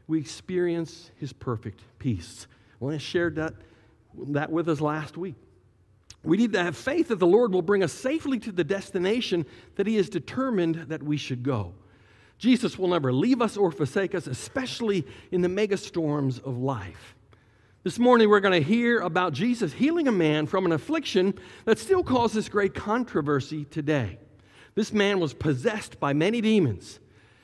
we 0.08 0.20
experience 0.20 1.12
his 1.18 1.34
perfect 1.34 1.82
peace. 2.00 2.48
Well, 2.80 2.94
I 2.94 2.98
shared 2.98 3.36
that, 3.36 3.54
that 4.30 4.52
with 4.52 4.70
us 4.70 4.82
last 4.82 5.18
week. 5.18 5.36
We 6.24 6.38
need 6.38 6.54
to 6.54 6.64
have 6.64 6.76
faith 6.76 7.10
that 7.10 7.20
the 7.20 7.28
Lord 7.28 7.54
will 7.54 7.62
bring 7.62 7.84
us 7.84 7.94
safely 7.94 8.40
to 8.40 8.52
the 8.52 8.64
destination 8.64 9.46
that 9.76 9.88
he 9.88 9.96
has 9.98 10.10
determined 10.10 10.76
that 10.90 11.04
we 11.04 11.18
should 11.18 11.44
go. 11.44 11.74
Jesus 12.38 12.78
will 12.78 12.90
never 12.90 13.12
leave 13.12 13.42
us 13.42 13.58
or 13.58 13.72
forsake 13.72 14.14
us, 14.14 14.28
especially 14.28 15.06
in 15.32 15.42
the 15.42 15.50
mega 15.50 15.78
storms 15.78 16.40
of 16.40 16.58
life. 16.58 17.16
This 17.84 17.98
morning, 17.98 18.30
we're 18.30 18.42
going 18.42 18.62
to 18.62 18.68
hear 18.68 19.00
about 19.00 19.34
Jesus 19.34 19.74
healing 19.74 20.08
a 20.08 20.12
man 20.12 20.46
from 20.46 20.66
an 20.66 20.72
affliction 20.72 21.34
that 21.66 21.80
still 21.80 22.04
causes 22.04 22.50
great 22.50 22.76
controversy 22.76 23.66
today. 23.66 24.20
This 24.76 24.92
man 24.92 25.20
was 25.20 25.34
possessed 25.34 26.00
by 26.00 26.14
many 26.14 26.42
demons. 26.42 27.00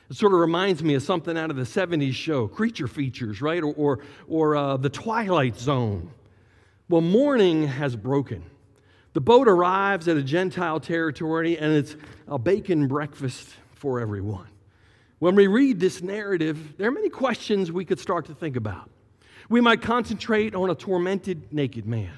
It 0.09 0.17
sort 0.17 0.33
of 0.33 0.39
reminds 0.39 0.83
me 0.83 0.95
of 0.95 1.03
something 1.03 1.37
out 1.37 1.49
of 1.49 1.55
the 1.55 1.63
70s 1.63 2.13
show, 2.13 2.47
Creature 2.47 2.87
Features, 2.87 3.41
right? 3.41 3.63
Or, 3.63 3.73
or, 3.73 3.99
or 4.27 4.55
uh, 4.55 4.77
The 4.77 4.89
Twilight 4.89 5.57
Zone. 5.57 6.11
Well, 6.89 7.01
morning 7.01 7.67
has 7.67 7.95
broken. 7.95 8.43
The 9.13 9.21
boat 9.21 9.47
arrives 9.47 10.07
at 10.07 10.17
a 10.17 10.23
Gentile 10.23 10.79
territory, 10.79 11.57
and 11.57 11.71
it's 11.73 11.95
a 12.27 12.37
bacon 12.37 12.87
breakfast 12.87 13.49
for 13.73 13.99
everyone. 13.99 14.47
When 15.19 15.35
we 15.35 15.47
read 15.47 15.79
this 15.79 16.01
narrative, 16.01 16.77
there 16.77 16.89
are 16.89 16.91
many 16.91 17.09
questions 17.09 17.71
we 17.71 17.85
could 17.85 17.99
start 17.99 18.25
to 18.25 18.35
think 18.35 18.55
about. 18.55 18.89
We 19.49 19.61
might 19.61 19.81
concentrate 19.81 20.55
on 20.55 20.69
a 20.69 20.75
tormented 20.75 21.53
naked 21.53 21.85
man 21.85 22.17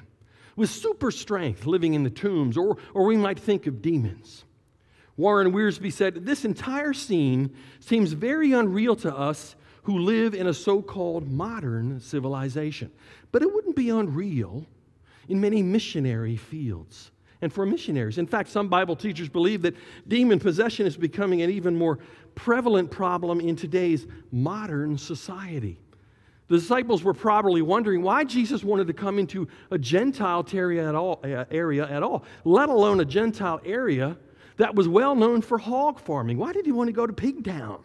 with 0.56 0.70
super 0.70 1.10
strength 1.10 1.66
living 1.66 1.94
in 1.94 2.02
the 2.02 2.10
tombs, 2.10 2.56
or, 2.56 2.78
or 2.94 3.04
we 3.04 3.16
might 3.16 3.38
think 3.38 3.66
of 3.66 3.82
demons. 3.82 4.45
Warren 5.16 5.52
Wiersbe 5.52 5.92
said, 5.92 6.26
This 6.26 6.44
entire 6.44 6.92
scene 6.92 7.54
seems 7.80 8.12
very 8.12 8.52
unreal 8.52 8.96
to 8.96 9.14
us 9.14 9.56
who 9.84 9.98
live 9.98 10.34
in 10.34 10.48
a 10.48 10.54
so 10.54 10.82
called 10.82 11.30
modern 11.30 12.00
civilization. 12.00 12.90
But 13.32 13.42
it 13.42 13.52
wouldn't 13.52 13.76
be 13.76 13.90
unreal 13.90 14.66
in 15.28 15.40
many 15.40 15.62
missionary 15.62 16.36
fields 16.36 17.12
and 17.42 17.52
for 17.52 17.66
missionaries. 17.66 18.18
In 18.18 18.26
fact, 18.26 18.48
some 18.48 18.68
Bible 18.68 18.96
teachers 18.96 19.28
believe 19.28 19.62
that 19.62 19.74
demon 20.08 20.38
possession 20.38 20.86
is 20.86 20.96
becoming 20.96 21.42
an 21.42 21.50
even 21.50 21.76
more 21.76 21.98
prevalent 22.34 22.90
problem 22.90 23.40
in 23.40 23.56
today's 23.56 24.06
modern 24.32 24.98
society. 24.98 25.78
The 26.48 26.58
disciples 26.58 27.02
were 27.02 27.14
probably 27.14 27.62
wondering 27.62 28.02
why 28.02 28.24
Jesus 28.24 28.62
wanted 28.62 28.86
to 28.86 28.92
come 28.92 29.18
into 29.18 29.48
a 29.70 29.78
Gentile 29.78 30.46
area 30.52 30.88
at 30.88 30.94
all, 30.94 31.20
uh, 31.24 31.44
area 31.50 31.88
at 31.88 32.02
all, 32.02 32.24
let 32.44 32.68
alone 32.68 33.00
a 33.00 33.04
Gentile 33.04 33.60
area 33.64 34.16
that 34.56 34.74
was 34.74 34.88
well 34.88 35.14
known 35.14 35.42
for 35.42 35.58
hog 35.58 36.00
farming. 36.00 36.38
Why 36.38 36.52
did 36.52 36.66
he 36.66 36.72
want 36.72 36.88
to 36.88 36.92
go 36.92 37.06
to 37.06 37.12
Pig 37.12 37.44
Town? 37.44 37.82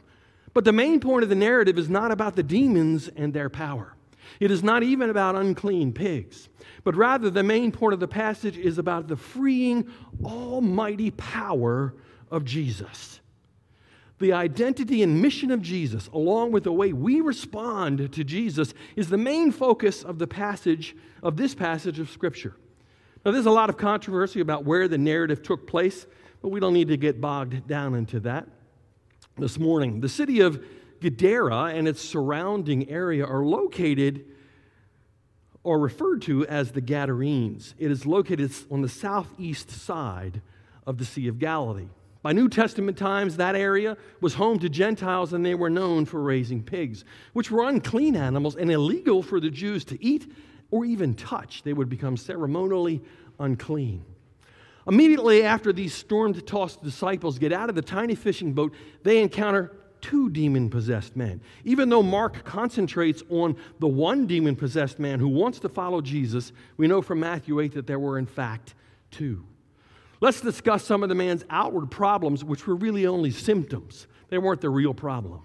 But 0.54 0.66
the 0.66 0.74
main 0.74 1.00
point 1.00 1.24
of 1.24 1.30
the 1.30 1.36
narrative 1.36 1.78
is 1.78 1.90
not 1.90 2.12
about 2.12 2.36
the 2.36 2.44
demons 2.44 3.08
and 3.08 3.34
their 3.34 3.50
power. 3.50 3.96
It 4.40 4.52
is 4.52 4.64
not 4.64 4.84
even 4.84 5.10
about 5.10 5.36
unclean 5.36 5.94
pigs, 5.94 6.50
but 6.84 6.96
rather 6.96 7.30
the 7.30 7.44
main 7.44 7.72
point 7.72 7.94
of 7.94 8.00
the 8.00 8.08
passage 8.08 8.58
is 8.58 8.78
about 8.78 9.08
the 9.08 9.16
freeing, 9.16 9.90
almighty 10.24 11.12
power 11.12 11.94
of 12.30 12.46
Jesus 12.46 13.22
the 14.22 14.32
identity 14.32 15.04
and 15.04 15.22
mission 15.22 15.52
of 15.52 15.62
Jesus, 15.62 16.08
along 16.14 16.54
with 16.54 16.64
the 16.64 16.72
way 16.72 16.94
we 16.94 17.20
respond 17.20 18.14
to 18.14 18.24
Jesus, 18.24 18.74
is 18.96 19.10
the 19.10 19.18
main 19.18 19.52
focus 19.52 20.04
of 20.04 20.20
the 20.20 20.28
passage 20.28 20.96
of 21.22 21.36
this 21.36 21.54
passage 21.54 22.00
of 22.00 22.10
Scripture. 22.10 22.56
Now, 23.26 23.32
there's 23.32 23.46
a 23.46 23.52
lot 23.52 23.70
of 23.70 23.78
controversy 23.78 24.40
about 24.40 24.64
where 24.64 24.88
the 24.88 24.98
narrative 24.98 25.44
took 25.44 25.68
place. 25.68 26.06
But 26.42 26.50
we 26.50 26.60
don't 26.60 26.74
need 26.74 26.88
to 26.90 26.98
get 26.98 27.22
bogged 27.22 27.68
down 27.68 27.96
into 27.96 28.20
that 28.22 28.48
this 29.38 29.60
morning. 29.60 30.02
The 30.02 30.10
city 30.10 30.42
of 30.42 30.64
Gadara 31.02 31.74
and 31.74 31.88
its 31.88 32.02
surrounding 32.02 32.90
area 32.90 33.26
are 33.26 33.44
located 33.44 34.26
or 35.64 35.80
referred 35.80 36.22
to 36.24 36.46
as 36.48 36.72
the 36.72 36.82
Gadarenes. 36.82 37.76
It 37.78 37.92
is 37.92 38.06
located 38.06 38.52
on 38.70 38.82
the 38.82 38.90
southeast 38.90 39.70
side 39.70 40.42
of 40.88 40.98
the 40.98 41.06
Sea 41.06 41.28
of 41.28 41.40
Galilee. 41.40 41.88
By 42.24 42.34
New 42.34 42.50
Testament 42.50 42.98
times, 42.98 43.38
that 43.38 43.56
area 43.56 43.98
was 44.22 44.36
home 44.36 44.60
to 44.60 44.70
Gentiles 44.70 45.34
and 45.34 45.44
they 45.44 45.56
were 45.56 45.70
known 45.70 46.06
for 46.06 46.22
raising 46.22 46.62
pigs, 46.62 47.04
which 47.34 47.50
were 47.50 47.68
unclean 47.68 48.16
animals 48.16 48.56
and 48.56 48.72
illegal 48.72 49.24
for 49.24 49.40
the 49.40 49.50
Jews 49.50 49.84
to 49.86 50.04
eat 50.04 50.32
or 50.70 50.86
even 50.86 51.16
touch. 51.16 51.64
They 51.64 51.74
would 51.74 51.90
become 51.90 52.18
ceremonially 52.18 53.02
unclean. 53.40 54.06
Immediately 54.88 55.44
after 55.44 55.72
these 55.72 55.94
storm 55.94 56.34
tossed 56.34 56.84
disciples 56.84 57.38
get 57.38 57.54
out 57.54 57.70
of 57.70 57.76
the 57.76 57.82
tiny 57.82 58.16
fishing 58.16 58.54
boat, 58.54 58.74
they 59.04 59.22
encounter 59.22 59.72
two 60.02 60.30
demon 60.30 60.70
possessed 60.70 61.16
men. 61.16 61.42
Even 61.64 61.90
though 61.90 62.02
Mark 62.02 62.44
concentrates 62.44 63.22
on 63.30 63.56
the 63.80 63.88
one 63.88 64.26
demon 64.26 64.56
possessed 64.56 65.00
man 65.00 65.20
who 65.20 65.28
wants 65.28 65.60
to 65.60 65.70
follow 65.70 66.02
Jesus, 66.02 66.52
we 66.78 66.88
know 66.88 67.02
from 67.02 67.20
Matthew 67.20 67.60
8 67.60 67.74
that 67.74 67.88
there 67.88 68.00
were, 68.00 68.18
in 68.18 68.26
fact, 68.26 68.74
two. 69.12 69.46
Let's 70.20 70.42
discuss 70.42 70.84
some 70.84 71.04
of 71.04 71.10
the 71.10 71.16
man's 71.16 71.46
outward 71.50 71.90
problems, 71.90 72.44
which 72.44 72.68
were 72.68 72.76
really 72.76 73.08
only 73.08 73.32
symptoms. 73.32 74.08
They 74.30 74.38
weren't 74.38 74.62
the 74.62 74.70
real 74.70 74.94
problem. 74.94 75.42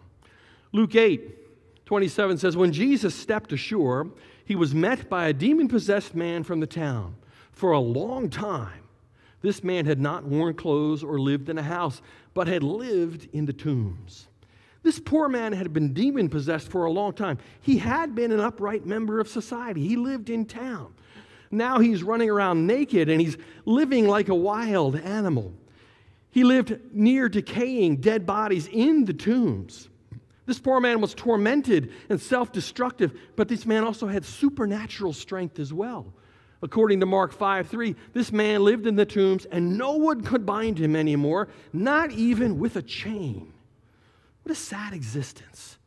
Luke 0.73 0.95
8, 0.95 1.85
27 1.87 2.38
says, 2.38 2.57
When 2.57 2.73
Jesus 2.73 3.14
stepped 3.14 3.52
ashore, 3.52 4.11
he 4.45 4.55
was 4.55 4.75
met 4.75 5.09
by 5.09 5.28
a 5.28 5.33
demon 5.33 5.69
possessed 5.69 6.14
man 6.14 6.43
from 6.43 6.61
the 6.61 6.66
town. 6.66 7.16
For 7.52 7.73
a 7.73 7.81
long 7.81 8.28
time, 8.28 8.83
this 9.43 9.62
man 9.62 9.87
had 9.87 10.00
not 10.00 10.25
worn 10.25 10.55
clothes 10.55 11.05
or 11.05 11.19
lived 11.19 11.49
in 11.49 11.59
a 11.59 11.62
house, 11.62 12.00
but 12.35 12.49
had 12.49 12.62
lived 12.62 13.28
in 13.33 13.47
the 13.47 13.52
tombs. 13.52 14.28
This 14.83 14.99
poor 14.99 15.28
man 15.28 15.52
had 15.52 15.73
been 15.73 15.93
demon 15.93 16.28
possessed 16.28 16.69
for 16.69 16.85
a 16.85 16.90
long 16.90 17.12
time. 17.12 17.38
He 17.61 17.78
had 17.78 18.14
been 18.14 18.33
an 18.33 18.40
upright 18.40 18.87
member 18.87 19.21
of 19.21 19.28
society, 19.28 19.87
he 19.87 19.97
lived 19.97 20.31
in 20.31 20.47
town. 20.47 20.95
Now 21.50 21.78
he's 21.78 22.02
running 22.02 22.31
around 22.31 22.66
naked 22.66 23.09
and 23.09 23.21
he's 23.21 23.37
living 23.64 24.07
like 24.07 24.28
a 24.28 24.35
wild 24.35 24.97
animal. 24.97 25.55
He 26.31 26.45
lived 26.45 26.78
near 26.93 27.28
decaying 27.28 27.97
dead 27.97 28.26
bodies 28.26 28.69
in 28.71 29.05
the 29.05 29.14
tombs. 29.14 29.88
This 30.45 30.61
poor 30.61 30.81
man 30.81 31.00
was 31.00 31.14
tormented 31.14 31.93
and 32.09 32.21
self 32.21 32.52
destructive, 32.52 33.19
but 33.35 33.49
this 33.49 33.66
man 33.66 33.85
also 33.85 34.07
had 34.07 34.25
supernatural 34.25 35.12
strength 35.12 35.59
as 35.59 35.73
well. 35.73 36.12
According 36.62 37.00
to 37.00 37.06
Mark 37.06 37.32
5 37.32 37.68
3, 37.68 37.94
this 38.12 38.32
man 38.32 38.64
lived 38.64 38.86
in 38.86 38.96
the 38.96 39.04
tombs 39.04 39.44
and 39.46 39.76
no 39.76 39.92
one 39.92 40.22
could 40.22 40.46
bind 40.46 40.78
him 40.78 40.96
anymore, 40.96 41.48
not 41.72 42.10
even 42.12 42.58
with 42.58 42.76
a 42.76 42.82
chain. 42.82 43.52
What 44.42 44.52
a 44.52 44.54
sad 44.54 44.92
existence. 44.92 45.78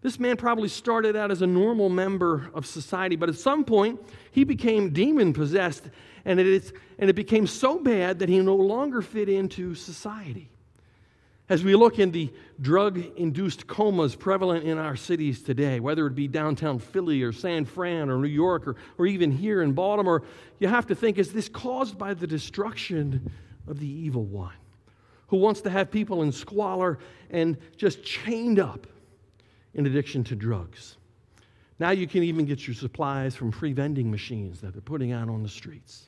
This 0.00 0.20
man 0.20 0.36
probably 0.36 0.68
started 0.68 1.16
out 1.16 1.30
as 1.30 1.42
a 1.42 1.46
normal 1.46 1.88
member 1.88 2.50
of 2.54 2.66
society, 2.66 3.16
but 3.16 3.28
at 3.28 3.36
some 3.36 3.64
point 3.64 4.00
he 4.30 4.44
became 4.44 4.90
demon 4.90 5.32
possessed, 5.32 5.88
and 6.24 6.38
and 6.38 7.10
it 7.10 7.16
became 7.16 7.46
so 7.46 7.78
bad 7.78 8.18
that 8.18 8.28
he 8.28 8.38
no 8.40 8.54
longer 8.54 9.02
fit 9.02 9.28
into 9.28 9.74
society. 9.74 10.50
As 11.48 11.62
we 11.62 11.74
look 11.74 11.98
in 11.98 12.10
the 12.10 12.32
drug 12.60 12.98
induced 13.16 13.66
comas 13.66 14.16
prevalent 14.16 14.64
in 14.64 14.78
our 14.78 14.96
cities 14.96 15.42
today, 15.42 15.78
whether 15.78 16.06
it 16.06 16.14
be 16.14 16.26
downtown 16.26 16.78
Philly 16.78 17.22
or 17.22 17.32
San 17.32 17.66
Fran 17.66 18.08
or 18.08 18.18
New 18.18 18.28
York 18.28 18.66
or, 18.66 18.76
or 18.96 19.06
even 19.06 19.30
here 19.30 19.62
in 19.62 19.72
Baltimore, 19.72 20.22
you 20.58 20.68
have 20.68 20.86
to 20.86 20.94
think 20.94 21.18
is 21.18 21.32
this 21.32 21.48
caused 21.48 21.98
by 21.98 22.14
the 22.14 22.26
destruction 22.26 23.30
of 23.66 23.78
the 23.78 23.86
evil 23.86 24.24
one? 24.24 24.54
who 25.34 25.40
wants 25.40 25.60
to 25.62 25.70
have 25.70 25.90
people 25.90 26.22
in 26.22 26.30
squalor 26.32 26.98
and 27.30 27.56
just 27.76 28.04
chained 28.04 28.58
up 28.58 28.86
in 29.74 29.86
addiction 29.86 30.22
to 30.24 30.36
drugs. 30.36 30.96
Now 31.78 31.90
you 31.90 32.06
can 32.06 32.22
even 32.22 32.44
get 32.44 32.66
your 32.66 32.74
supplies 32.74 33.34
from 33.34 33.50
free 33.50 33.72
vending 33.72 34.10
machines 34.10 34.60
that 34.60 34.72
they're 34.72 34.80
putting 34.80 35.10
out 35.10 35.28
on 35.28 35.42
the 35.42 35.48
streets. 35.48 36.06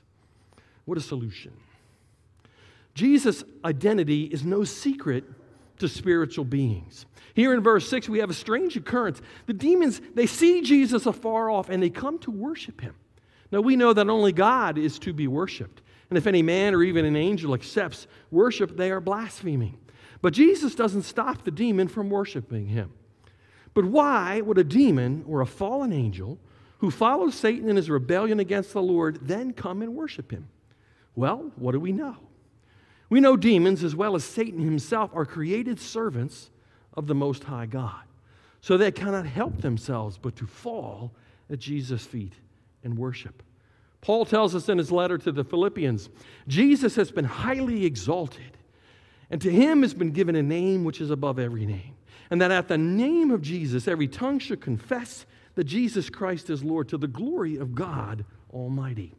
What 0.85 0.97
a 0.97 1.01
solution. 1.01 1.53
Jesus' 2.97 3.45
identity 3.63 4.25
is 4.25 4.43
no 4.43 4.65
secret 4.65 5.25
to 5.79 5.87
spiritual 5.87 6.47
beings. 6.47 7.05
Here 7.35 7.53
in 7.53 7.63
verse 7.63 7.87
6, 7.91 8.09
we 8.09 8.21
have 8.21 8.31
a 8.31 8.35
strange 8.35 8.75
occurrence. 8.75 9.21
The 9.45 9.53
demons, 9.53 10.01
they 10.15 10.25
see 10.25 10.63
Jesus 10.63 11.05
afar 11.05 11.51
off 11.51 11.69
and 11.69 11.83
they 11.83 11.91
come 11.91 12.19
to 12.21 12.31
worship 12.31 12.81
him. 12.81 12.95
Now, 13.53 13.61
we 13.61 13.77
know 13.77 13.93
that 13.93 14.09
only 14.09 14.33
God 14.33 14.79
is 14.79 14.99
to 15.01 15.13
be 15.13 15.27
worshiped. 15.27 15.83
And 16.09 16.17
if 16.17 16.27
any 16.27 16.41
man 16.41 16.75
or 16.75 16.83
even 16.83 17.05
an 17.05 17.17
angel 17.17 17.53
accepts 17.53 18.07
worship, 18.31 18.79
they 18.79 18.91
are 18.91 19.03
blaspheming. 19.03 19.77
But 20.23 20.33
Jesus 20.33 20.75
doesn't 20.75 21.03
stop 21.03 21.45
the 21.45 21.51
demon 21.51 21.89
from 21.89 22.09
worshiping 22.09 22.67
him. 22.67 22.95
But 23.75 23.85
why 23.85 24.41
would 24.41 24.57
a 24.57 24.65
demon 24.65 25.23
or 25.29 25.43
a 25.43 25.47
fallen 25.47 25.93
angel 25.93 26.39
who 26.79 26.91
follows 26.91 27.35
Satan 27.35 27.69
in 27.69 27.77
his 27.77 27.91
rebellion 27.91 28.41
against 28.41 28.73
the 28.73 28.81
Lord 28.81 29.19
then 29.21 29.53
come 29.53 29.83
and 29.83 29.95
worship 29.95 30.31
him? 30.31 30.49
Well, 31.15 31.53
what 31.57 31.73
do 31.73 31.81
we 31.81 31.93
know? 31.93 32.17
We 33.09 33.21
know 33.21 33.37
demons, 33.37 33.85
as 33.85 33.95
well 33.95 34.17
as 34.17 34.25
Satan 34.25 34.61
himself, 34.61 35.11
are 35.15 35.25
created 35.25 35.79
servants 35.79 36.51
of 36.95 37.07
the 37.07 37.15
Most 37.15 37.45
High 37.45 37.67
God. 37.67 38.03
So 38.61 38.77
they 38.77 38.91
cannot 38.91 39.27
help 39.27 39.61
themselves 39.61 40.19
but 40.19 40.35
to 40.37 40.47
fall 40.47 41.13
at 41.51 41.61
Jesus' 41.61 42.05
feet 42.05 42.33
and 42.83 42.99
worship. 42.99 43.43
Paul 44.01 44.25
tells 44.25 44.55
us 44.55 44.69
in 44.69 44.79
his 44.79 44.93
letter 44.93 45.19
to 45.19 45.33
the 45.33 45.45
Philippians 45.45 46.09
Jesus 46.49 46.97
has 46.97 47.11
been 47.11 47.25
highly 47.25 47.85
exalted, 47.85 48.57
and 49.31 49.41
to 49.41 49.51
him 49.51 49.83
has 49.83 49.95
been 49.95 50.11
given 50.11 50.37
a 50.37 50.43
name 50.43 50.85
which 50.85 51.01
is 51.01 51.11
above 51.11 51.39
every 51.39 51.67
name. 51.67 51.95
And 52.31 52.41
that 52.41 52.51
at 52.51 52.67
the 52.67 52.79
name 52.79 53.31
of 53.31 53.41
Jesus, 53.41 53.87
every 53.87 54.09
tongue 54.09 54.41
should 54.41 54.61
confess 54.61 55.27
that 55.55 55.65
Jesus 55.65 56.11
Christ 56.11 56.51
is 56.51 56.65
Lord 56.65 56.89
to 56.89 56.99
the 56.99 57.07
glory 57.07 57.57
of 57.57 57.75
God 57.75 58.25
Almighty. 58.53 59.15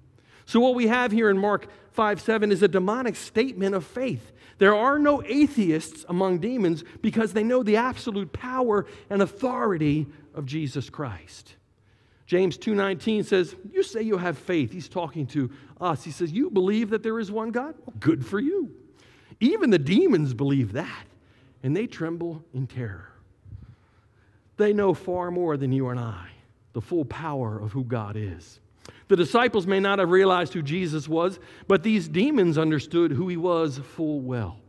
So, 0.47 0.61
what 0.61 0.75
we 0.75 0.87
have 0.87 1.11
here 1.11 1.29
in 1.29 1.37
Mark 1.37 1.67
5 1.91 2.21
7 2.21 2.53
is 2.53 2.63
a 2.63 2.69
demonic 2.69 3.17
statement 3.17 3.75
of 3.75 3.85
faith. 3.85 4.31
There 4.59 4.73
are 4.73 4.97
no 4.97 5.21
atheists 5.23 6.05
among 6.07 6.39
demons 6.39 6.85
because 7.01 7.33
they 7.33 7.43
know 7.43 7.63
the 7.63 7.75
absolute 7.75 8.31
power 8.31 8.85
and 9.09 9.21
authority 9.21 10.07
of 10.33 10.45
Jesus 10.45 10.89
Christ. 10.89 11.57
James 12.25 12.57
2:19 12.57 13.25
says, 13.25 13.57
"You 13.73 13.83
say 13.83 14.01
you 14.01 14.17
have 14.17 14.37
faith." 14.37 14.71
He's 14.71 14.87
talking 14.87 15.27
to 15.27 15.49
us. 15.81 16.05
He 16.05 16.11
says, 16.11 16.31
"You 16.31 16.49
believe 16.49 16.91
that 16.91 17.03
there 17.03 17.19
is 17.19 17.29
one 17.29 17.51
God? 17.51 17.75
Well, 17.85 17.95
good 17.99 18.25
for 18.25 18.39
you." 18.39 18.71
Even 19.41 19.69
the 19.69 19.77
demons 19.77 20.33
believe 20.33 20.71
that, 20.71 21.07
and 21.61 21.75
they 21.75 21.87
tremble 21.87 22.45
in 22.53 22.67
terror. 22.67 23.11
They 24.55 24.71
know 24.71 24.93
far 24.93 25.29
more 25.29 25.57
than 25.57 25.73
you 25.73 25.89
and 25.89 25.99
I 25.99 26.29
the 26.71 26.81
full 26.81 27.03
power 27.03 27.59
of 27.59 27.73
who 27.73 27.83
God 27.83 28.15
is. 28.15 28.61
The 29.07 29.15
disciples 29.15 29.65
may 29.65 29.79
not 29.79 29.99
have 29.99 30.09
realized 30.09 30.53
who 30.53 30.61
Jesus 30.61 31.07
was, 31.07 31.39
but 31.67 31.83
these 31.83 32.07
demons 32.07 32.57
understood 32.57 33.11
who 33.11 33.27
he 33.27 33.37
was 33.37 33.77
full 33.77 34.19
well. 34.19 34.59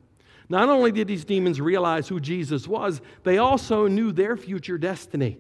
Not 0.48 0.68
only 0.68 0.92
did 0.92 1.09
these 1.09 1.24
demons 1.24 1.61
realize 1.61 2.09
who 2.09 2.20
Jesus 2.20 2.66
was, 2.66 3.00
they 3.24 3.38
also 3.38 3.87
knew 3.87 4.12
their 4.12 4.37
future 4.37 4.78
destiny 4.78 5.38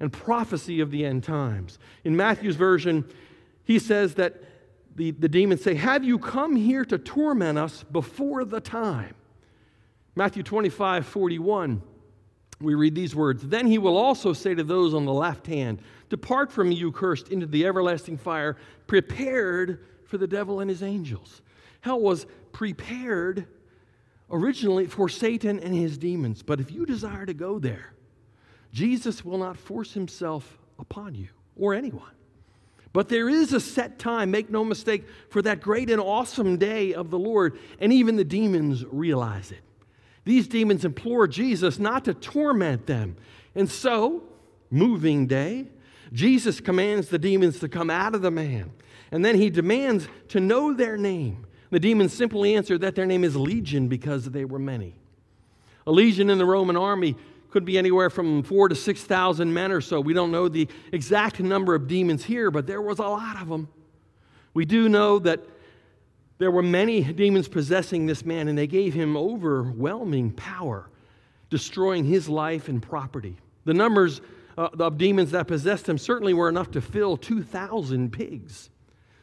and 0.00 0.12
prophecy 0.12 0.80
of 0.80 0.90
the 0.90 1.04
end 1.04 1.24
times. 1.24 1.78
In 2.04 2.16
Matthew's 2.16 2.56
version, 2.56 3.04
he 3.64 3.78
says 3.78 4.14
that 4.14 4.42
the, 4.96 5.12
the 5.12 5.28
demons 5.28 5.62
say, 5.62 5.74
Have 5.74 6.04
you 6.04 6.18
come 6.18 6.56
here 6.56 6.84
to 6.84 6.98
torment 6.98 7.58
us 7.58 7.84
before 7.84 8.44
the 8.44 8.60
time? 8.60 9.14
Matthew 10.16 10.42
25, 10.42 11.06
41, 11.06 11.82
we 12.60 12.74
read 12.74 12.94
these 12.94 13.14
words 13.14 13.46
Then 13.46 13.66
he 13.66 13.78
will 13.78 13.96
also 13.96 14.32
say 14.32 14.54
to 14.54 14.62
those 14.62 14.94
on 14.94 15.04
the 15.04 15.12
left 15.12 15.46
hand, 15.46 15.80
Depart 16.08 16.52
from 16.52 16.68
me, 16.70 16.74
you 16.74 16.92
cursed, 16.92 17.28
into 17.28 17.46
the 17.46 17.66
everlasting 17.66 18.18
fire, 18.18 18.56
prepared 18.86 19.84
for 20.04 20.18
the 20.18 20.26
devil 20.26 20.60
and 20.60 20.68
his 20.68 20.82
angels. 20.82 21.40
Hell 21.80 22.00
was 22.00 22.26
prepared 22.52 23.46
originally 24.30 24.86
for 24.86 25.08
Satan 25.08 25.58
and 25.60 25.74
his 25.74 25.96
demons. 25.96 26.42
But 26.42 26.60
if 26.60 26.70
you 26.70 26.84
desire 26.84 27.26
to 27.26 27.34
go 27.34 27.58
there, 27.58 27.94
Jesus 28.72 29.24
will 29.24 29.38
not 29.38 29.56
force 29.56 29.92
himself 29.92 30.58
upon 30.78 31.14
you 31.14 31.28
or 31.56 31.74
anyone. 31.74 32.10
But 32.92 33.08
there 33.08 33.28
is 33.28 33.52
a 33.52 33.60
set 33.60 34.00
time, 34.00 34.32
make 34.32 34.50
no 34.50 34.64
mistake, 34.64 35.04
for 35.28 35.42
that 35.42 35.60
great 35.60 35.90
and 35.90 36.00
awesome 36.00 36.56
day 36.56 36.92
of 36.92 37.10
the 37.10 37.18
Lord, 37.18 37.58
and 37.78 37.92
even 37.92 38.16
the 38.16 38.24
demons 38.24 38.84
realize 38.84 39.52
it. 39.52 39.60
These 40.24 40.48
demons 40.48 40.84
implore 40.84 41.26
Jesus 41.26 41.78
not 41.78 42.04
to 42.04 42.14
torment 42.14 42.86
them. 42.86 43.16
And 43.54 43.70
so, 43.70 44.22
moving 44.70 45.26
day, 45.26 45.66
Jesus 46.12 46.60
commands 46.60 47.08
the 47.08 47.18
demons 47.18 47.58
to 47.60 47.68
come 47.68 47.90
out 47.90 48.14
of 48.14 48.22
the 48.22 48.30
man. 48.30 48.72
And 49.10 49.24
then 49.24 49.36
he 49.36 49.50
demands 49.50 50.08
to 50.28 50.40
know 50.40 50.72
their 50.72 50.96
name. 50.96 51.46
The 51.70 51.80
demons 51.80 52.12
simply 52.12 52.54
answer 52.54 52.78
that 52.78 52.94
their 52.94 53.06
name 53.06 53.24
is 53.24 53.36
Legion 53.36 53.88
because 53.88 54.24
they 54.26 54.44
were 54.44 54.58
many. 54.58 54.94
A 55.86 55.92
legion 55.92 56.30
in 56.30 56.38
the 56.38 56.44
Roman 56.44 56.76
army 56.76 57.16
could 57.50 57.64
be 57.64 57.78
anywhere 57.78 58.10
from 58.10 58.42
four 58.42 58.68
to 58.68 58.74
6,000 58.74 59.52
men 59.52 59.72
or 59.72 59.80
so. 59.80 60.00
We 60.00 60.12
don't 60.12 60.30
know 60.30 60.48
the 60.48 60.68
exact 60.92 61.40
number 61.40 61.74
of 61.74 61.88
demons 61.88 62.24
here, 62.24 62.50
but 62.50 62.66
there 62.66 62.82
was 62.82 62.98
a 62.98 63.04
lot 63.04 63.40
of 63.40 63.48
them. 63.48 63.68
We 64.54 64.64
do 64.64 64.88
know 64.88 65.18
that 65.20 65.40
There 66.40 66.50
were 66.50 66.62
many 66.62 67.02
demons 67.02 67.48
possessing 67.48 68.06
this 68.06 68.24
man, 68.24 68.48
and 68.48 68.56
they 68.56 68.66
gave 68.66 68.94
him 68.94 69.14
overwhelming 69.14 70.32
power, 70.32 70.88
destroying 71.50 72.06
his 72.06 72.30
life 72.30 72.66
and 72.70 72.82
property. 72.82 73.36
The 73.66 73.74
numbers 73.74 74.22
uh, 74.56 74.70
of 74.78 74.96
demons 74.96 75.32
that 75.32 75.46
possessed 75.46 75.86
him 75.86 75.98
certainly 75.98 76.32
were 76.32 76.48
enough 76.48 76.70
to 76.70 76.80
fill 76.80 77.18
2,000 77.18 78.10
pigs. 78.10 78.70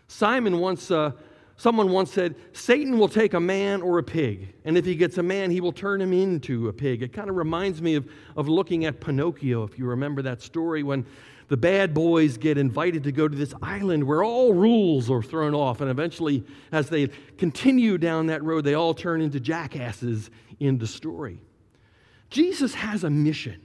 Simon 0.07 0.59
once, 0.59 0.91
uh, 0.91 1.13
someone 1.55 1.89
once 1.89 2.11
said, 2.11 2.35
Satan 2.53 2.99
will 2.99 3.09
take 3.09 3.33
a 3.33 3.39
man 3.39 3.81
or 3.81 3.97
a 3.97 4.03
pig, 4.03 4.53
and 4.63 4.77
if 4.77 4.85
he 4.85 4.93
gets 4.93 5.17
a 5.17 5.23
man, 5.23 5.49
he 5.49 5.59
will 5.59 5.71
turn 5.71 5.99
him 5.99 6.13
into 6.13 6.67
a 6.67 6.73
pig. 6.73 7.01
It 7.01 7.13
kind 7.13 7.31
of 7.31 7.35
reminds 7.35 7.81
me 7.81 7.95
of, 7.95 8.07
of 8.35 8.47
looking 8.47 8.85
at 8.85 9.01
Pinocchio, 9.01 9.63
if 9.63 9.79
you 9.79 9.87
remember 9.87 10.21
that 10.21 10.43
story 10.43 10.83
when 10.83 11.03
the 11.49 11.57
bad 11.57 11.93
boys 11.93 12.37
get 12.37 12.57
invited 12.57 13.03
to 13.03 13.11
go 13.11 13.27
to 13.27 13.35
this 13.35 13.53
island 13.61 14.03
where 14.03 14.23
all 14.23 14.53
rules 14.53 15.09
are 15.09 15.23
thrown 15.23 15.53
off, 15.53 15.79
and 15.79 15.89
eventually, 15.89 16.43
as 16.71 16.89
they 16.89 17.07
continue 17.37 17.97
down 17.97 18.27
that 18.27 18.43
road, 18.43 18.65
they 18.65 18.73
all 18.73 18.93
turn 18.93 19.21
into 19.21 19.39
jackasses 19.39 20.29
in 20.59 20.77
the 20.77 20.87
story. 20.87 21.39
Jesus 22.29 22.73
has 22.73 23.03
a 23.03 23.09
mission, 23.09 23.61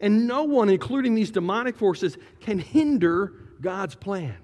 and 0.00 0.26
no 0.26 0.44
one, 0.44 0.70
including 0.70 1.14
these 1.14 1.30
demonic 1.30 1.76
forces, 1.76 2.16
can 2.40 2.58
hinder 2.58 3.34
God's 3.60 3.94
plan. 3.94 4.36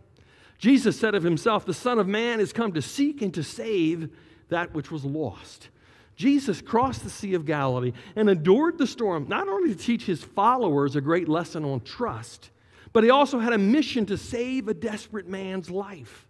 Jesus 0.59 0.99
said 0.99 1.15
of 1.15 1.23
himself, 1.23 1.65
The 1.65 1.75
Son 1.75 1.99
of 1.99 2.07
Man 2.07 2.41
is 2.41 2.53
come 2.53 2.73
to 2.73 2.83
seek 2.83 3.23
and 3.23 3.33
to 3.35 3.43
save 3.43 4.11
that 4.51 4.75
which 4.75 4.91
was 4.91 5.05
lost. 5.05 5.71
Jesus 6.15 6.61
crossed 6.61 7.03
the 7.03 7.11
Sea 7.11 7.35
of 7.35 7.47
Galilee 7.47 7.93
and 8.15 8.29
endured 8.29 8.77
the 8.77 8.87
storm, 8.87 9.27
not 9.29 9.49
only 9.49 9.75
to 9.75 9.81
teach 9.81 10.05
his 10.05 10.23
followers 10.23 10.95
a 10.95 11.01
great 11.01 11.29
lesson 11.29 11.65
on 11.65 11.81
trust, 11.81 12.51
but 12.93 13.05
he 13.05 13.11
also 13.11 13.39
had 13.39 13.53
a 13.53 13.59
mission 13.59 14.07
to 14.07 14.19
save 14.19 14.69
a 14.69 14.75
desperate 14.75 15.29
man's 15.29 15.71
life. 15.71 16.27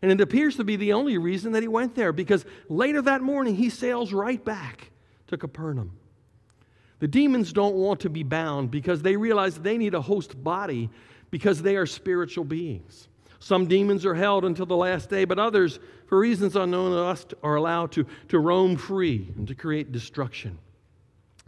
And 0.00 0.12
it 0.12 0.20
appears 0.20 0.56
to 0.56 0.64
be 0.64 0.76
the 0.76 0.92
only 0.92 1.18
reason 1.18 1.52
that 1.52 1.62
he 1.62 1.68
went 1.68 1.94
there, 1.94 2.12
because 2.12 2.44
later 2.68 3.02
that 3.02 3.20
morning 3.20 3.56
he 3.56 3.68
sails 3.68 4.12
right 4.12 4.42
back 4.44 4.90
to 5.26 5.36
Capernaum. 5.36 5.92
The 7.00 7.08
demons 7.08 7.52
don't 7.52 7.74
want 7.74 8.00
to 8.00 8.10
be 8.10 8.22
bound 8.22 8.70
because 8.70 9.02
they 9.02 9.16
realize 9.16 9.58
they 9.58 9.78
need 9.78 9.94
a 9.94 10.00
host 10.00 10.42
body 10.42 10.90
because 11.30 11.62
they 11.62 11.76
are 11.76 11.86
spiritual 11.86 12.44
beings. 12.44 13.08
Some 13.40 13.66
demons 13.66 14.04
are 14.04 14.14
held 14.14 14.44
until 14.44 14.66
the 14.66 14.76
last 14.76 15.08
day, 15.08 15.24
but 15.24 15.38
others, 15.38 15.78
for 16.06 16.18
reasons 16.18 16.56
unknown 16.56 16.90
to 16.90 16.98
us, 16.98 17.24
are 17.42 17.54
allowed 17.54 17.92
to, 17.92 18.06
to 18.28 18.38
roam 18.38 18.76
free 18.76 19.32
and 19.36 19.46
to 19.46 19.54
create 19.54 19.92
destruction. 19.92 20.58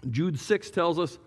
Jude 0.08 0.38
6 0.38 0.70
tells 0.70 0.98
us, 0.98 1.18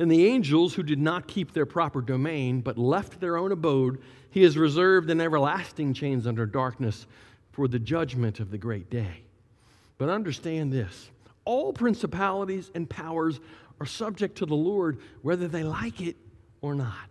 and 0.00 0.10
the 0.10 0.26
angels 0.26 0.72
who 0.72 0.82
did 0.82 0.98
not 0.98 1.28
keep 1.28 1.52
their 1.52 1.66
proper 1.66 2.00
domain, 2.00 2.62
but 2.62 2.78
left 2.78 3.20
their 3.20 3.36
own 3.36 3.52
abode, 3.52 4.00
he 4.30 4.42
has 4.44 4.56
reserved 4.56 5.10
in 5.10 5.20
everlasting 5.20 5.92
chains 5.92 6.26
under 6.26 6.46
darkness 6.46 7.06
for 7.52 7.68
the 7.68 7.78
judgment 7.78 8.40
of 8.40 8.50
the 8.50 8.56
great 8.56 8.88
day. 8.88 9.24
But 9.98 10.08
understand 10.08 10.72
this 10.72 11.10
all 11.44 11.74
principalities 11.74 12.70
and 12.74 12.88
powers 12.88 13.40
are 13.78 13.84
subject 13.84 14.38
to 14.38 14.46
the 14.46 14.56
Lord, 14.56 14.98
whether 15.20 15.46
they 15.46 15.64
like 15.64 16.00
it 16.00 16.16
or 16.62 16.74
not. 16.74 17.10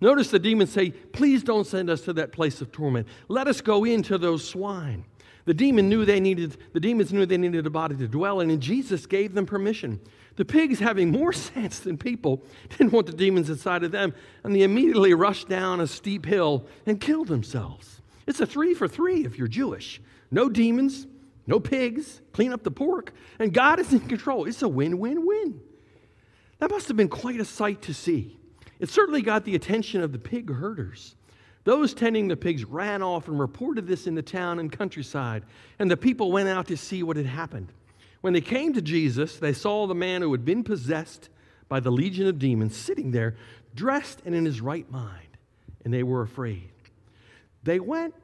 Notice 0.00 0.30
the 0.30 0.38
demons 0.38 0.72
say, 0.72 0.92
Please 0.92 1.42
don't 1.42 1.66
send 1.66 1.90
us 1.90 2.00
to 2.02 2.14
that 2.14 2.32
place 2.32 2.62
of 2.62 2.72
torment. 2.72 3.06
Let 3.28 3.48
us 3.48 3.60
go 3.60 3.84
into 3.84 4.16
those 4.16 4.48
swine. 4.48 5.04
The 5.48 5.54
demon 5.54 5.88
knew 5.88 6.04
they 6.04 6.20
needed, 6.20 6.58
the 6.74 6.78
demons 6.78 7.10
knew 7.10 7.24
they 7.24 7.38
needed 7.38 7.66
a 7.66 7.70
body 7.70 7.96
to 7.96 8.06
dwell 8.06 8.40
in, 8.40 8.50
and 8.50 8.60
Jesus 8.60 9.06
gave 9.06 9.32
them 9.32 9.46
permission. 9.46 9.98
The 10.36 10.44
pigs, 10.44 10.78
having 10.78 11.10
more 11.10 11.32
sense 11.54 11.78
than 11.78 11.96
people, 11.96 12.44
didn't 12.68 12.92
want 12.92 13.06
the 13.06 13.14
demons 13.14 13.48
inside 13.48 13.82
of 13.82 13.90
them, 13.90 14.12
and 14.44 14.54
they 14.54 14.60
immediately 14.60 15.14
rushed 15.14 15.48
down 15.48 15.80
a 15.80 15.86
steep 15.86 16.26
hill 16.26 16.66
and 16.84 17.00
killed 17.00 17.28
themselves. 17.28 18.02
It's 18.26 18.40
a 18.40 18.46
three 18.46 18.74
for 18.74 18.86
three 18.86 19.24
if 19.24 19.38
you're 19.38 19.48
Jewish. 19.48 20.02
No 20.30 20.50
demons, 20.50 21.06
no 21.46 21.58
pigs, 21.58 22.20
clean 22.34 22.52
up 22.52 22.62
the 22.62 22.70
pork, 22.70 23.14
and 23.38 23.54
God 23.54 23.80
is 23.80 23.90
in 23.90 24.00
control. 24.00 24.44
It's 24.44 24.60
a 24.60 24.68
win 24.68 24.98
win 24.98 25.26
win. 25.26 25.62
That 26.58 26.70
must 26.70 26.88
have 26.88 26.96
been 26.98 27.08
quite 27.08 27.40
a 27.40 27.46
sight 27.46 27.80
to 27.82 27.94
see. 27.94 28.38
It 28.80 28.90
certainly 28.90 29.22
got 29.22 29.46
the 29.46 29.54
attention 29.54 30.02
of 30.02 30.12
the 30.12 30.18
pig 30.18 30.52
herders. 30.52 31.16
Those 31.68 31.92
tending 31.92 32.28
the 32.28 32.36
pigs 32.38 32.64
ran 32.64 33.02
off 33.02 33.28
and 33.28 33.38
reported 33.38 33.86
this 33.86 34.06
in 34.06 34.14
the 34.14 34.22
town 34.22 34.58
and 34.58 34.72
countryside, 34.72 35.42
and 35.78 35.90
the 35.90 35.98
people 35.98 36.32
went 36.32 36.48
out 36.48 36.66
to 36.68 36.78
see 36.78 37.02
what 37.02 37.18
had 37.18 37.26
happened. 37.26 37.74
When 38.22 38.32
they 38.32 38.40
came 38.40 38.72
to 38.72 38.80
Jesus, 38.80 39.36
they 39.36 39.52
saw 39.52 39.86
the 39.86 39.94
man 39.94 40.22
who 40.22 40.32
had 40.32 40.46
been 40.46 40.64
possessed 40.64 41.28
by 41.68 41.80
the 41.80 41.90
legion 41.90 42.26
of 42.26 42.38
demons 42.38 42.74
sitting 42.74 43.10
there, 43.10 43.36
dressed 43.74 44.22
and 44.24 44.34
in 44.34 44.46
his 44.46 44.62
right 44.62 44.90
mind, 44.90 45.36
and 45.84 45.92
they 45.92 46.02
were 46.02 46.22
afraid. 46.22 46.70
They 47.64 47.80
went 47.80 48.14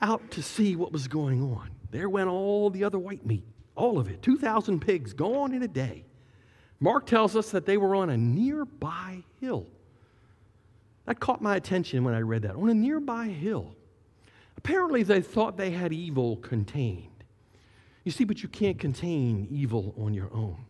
out 0.00 0.30
to 0.30 0.42
see 0.42 0.74
what 0.74 0.90
was 0.90 1.06
going 1.06 1.42
on. 1.42 1.68
There 1.90 2.08
went 2.08 2.30
all 2.30 2.70
the 2.70 2.84
other 2.84 2.98
white 2.98 3.26
meat, 3.26 3.44
all 3.76 3.98
of 3.98 4.08
it, 4.08 4.22
2,000 4.22 4.80
pigs 4.80 5.12
gone 5.12 5.52
in 5.52 5.62
a 5.62 5.68
day. 5.68 6.06
Mark 6.80 7.04
tells 7.04 7.36
us 7.36 7.50
that 7.50 7.66
they 7.66 7.76
were 7.76 7.94
on 7.94 8.08
a 8.08 8.16
nearby 8.16 9.22
hill. 9.38 9.66
That 11.06 11.20
caught 11.20 11.42
my 11.42 11.56
attention 11.56 12.04
when 12.04 12.14
I 12.14 12.20
read 12.20 12.42
that. 12.42 12.56
On 12.56 12.68
a 12.68 12.74
nearby 12.74 13.28
hill. 13.28 13.74
Apparently, 14.56 15.02
they 15.02 15.20
thought 15.20 15.56
they 15.56 15.70
had 15.70 15.92
evil 15.92 16.36
contained. 16.36 17.24
You 18.04 18.12
see, 18.12 18.24
but 18.24 18.42
you 18.42 18.48
can't 18.48 18.78
contain 18.78 19.46
evil 19.50 19.94
on 19.98 20.14
your 20.14 20.32
own. 20.32 20.64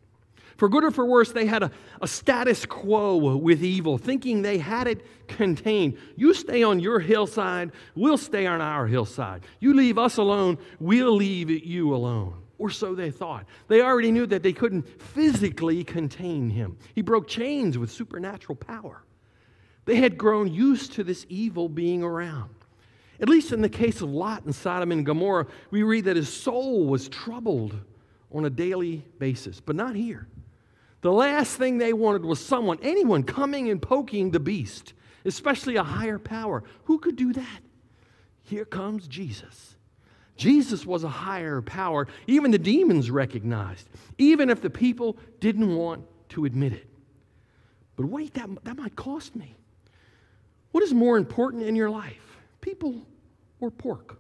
For 0.56 0.68
good 0.68 0.84
or 0.84 0.90
for 0.90 1.04
worse, 1.04 1.32
they 1.32 1.46
had 1.46 1.64
a, 1.64 1.70
a 2.00 2.06
status 2.06 2.64
quo 2.64 3.16
with 3.16 3.62
evil, 3.62 3.98
thinking 3.98 4.42
they 4.42 4.58
had 4.58 4.86
it 4.86 5.04
contained. 5.26 5.98
You 6.16 6.32
stay 6.32 6.62
on 6.62 6.78
your 6.78 7.00
hillside, 7.00 7.72
we'll 7.94 8.18
stay 8.18 8.46
on 8.46 8.60
our 8.60 8.86
hillside. 8.86 9.42
You 9.58 9.74
leave 9.74 9.98
us 9.98 10.16
alone, 10.16 10.58
we'll 10.78 11.14
leave 11.16 11.50
you 11.50 11.94
alone. 11.94 12.42
Or 12.58 12.70
so 12.70 12.94
they 12.94 13.10
thought. 13.10 13.46
They 13.66 13.82
already 13.82 14.12
knew 14.12 14.26
that 14.26 14.44
they 14.44 14.52
couldn't 14.52 14.82
physically 15.00 15.82
contain 15.82 16.50
him. 16.50 16.78
He 16.94 17.02
broke 17.02 17.26
chains 17.26 17.76
with 17.76 17.90
supernatural 17.90 18.54
power. 18.54 19.03
They 19.84 19.96
had 19.96 20.16
grown 20.16 20.52
used 20.52 20.92
to 20.92 21.04
this 21.04 21.26
evil 21.28 21.68
being 21.68 22.02
around. 22.02 22.54
At 23.20 23.28
least 23.28 23.52
in 23.52 23.60
the 23.60 23.68
case 23.68 24.00
of 24.00 24.10
Lot 24.10 24.44
and 24.44 24.54
Sodom 24.54 24.90
and 24.90 25.06
Gomorrah, 25.06 25.46
we 25.70 25.82
read 25.82 26.06
that 26.06 26.16
his 26.16 26.32
soul 26.32 26.86
was 26.86 27.08
troubled 27.08 27.74
on 28.32 28.44
a 28.44 28.50
daily 28.50 29.04
basis, 29.18 29.60
but 29.60 29.76
not 29.76 29.94
here. 29.94 30.26
The 31.00 31.12
last 31.12 31.56
thing 31.56 31.78
they 31.78 31.92
wanted 31.92 32.24
was 32.24 32.44
someone, 32.44 32.78
anyone, 32.82 33.22
coming 33.22 33.70
and 33.70 33.80
poking 33.80 34.30
the 34.30 34.40
beast, 34.40 34.94
especially 35.24 35.76
a 35.76 35.82
higher 35.82 36.18
power. 36.18 36.64
Who 36.84 36.98
could 36.98 37.16
do 37.16 37.32
that? 37.34 37.60
Here 38.42 38.64
comes 38.64 39.06
Jesus. 39.06 39.76
Jesus 40.36 40.84
was 40.84 41.04
a 41.04 41.08
higher 41.08 41.62
power. 41.62 42.08
Even 42.26 42.50
the 42.50 42.58
demons 42.58 43.10
recognized, 43.10 43.88
even 44.18 44.50
if 44.50 44.60
the 44.60 44.70
people 44.70 45.16
didn't 45.40 45.76
want 45.76 46.04
to 46.30 46.44
admit 46.44 46.72
it. 46.72 46.88
But 47.96 48.06
wait, 48.06 48.34
that, 48.34 48.48
that 48.64 48.76
might 48.76 48.96
cost 48.96 49.36
me. 49.36 49.54
What 50.74 50.82
is 50.82 50.92
more 50.92 51.16
important 51.16 51.62
in 51.62 51.76
your 51.76 51.88
life, 51.88 52.36
people 52.60 53.06
or 53.60 53.70
pork? 53.70 54.18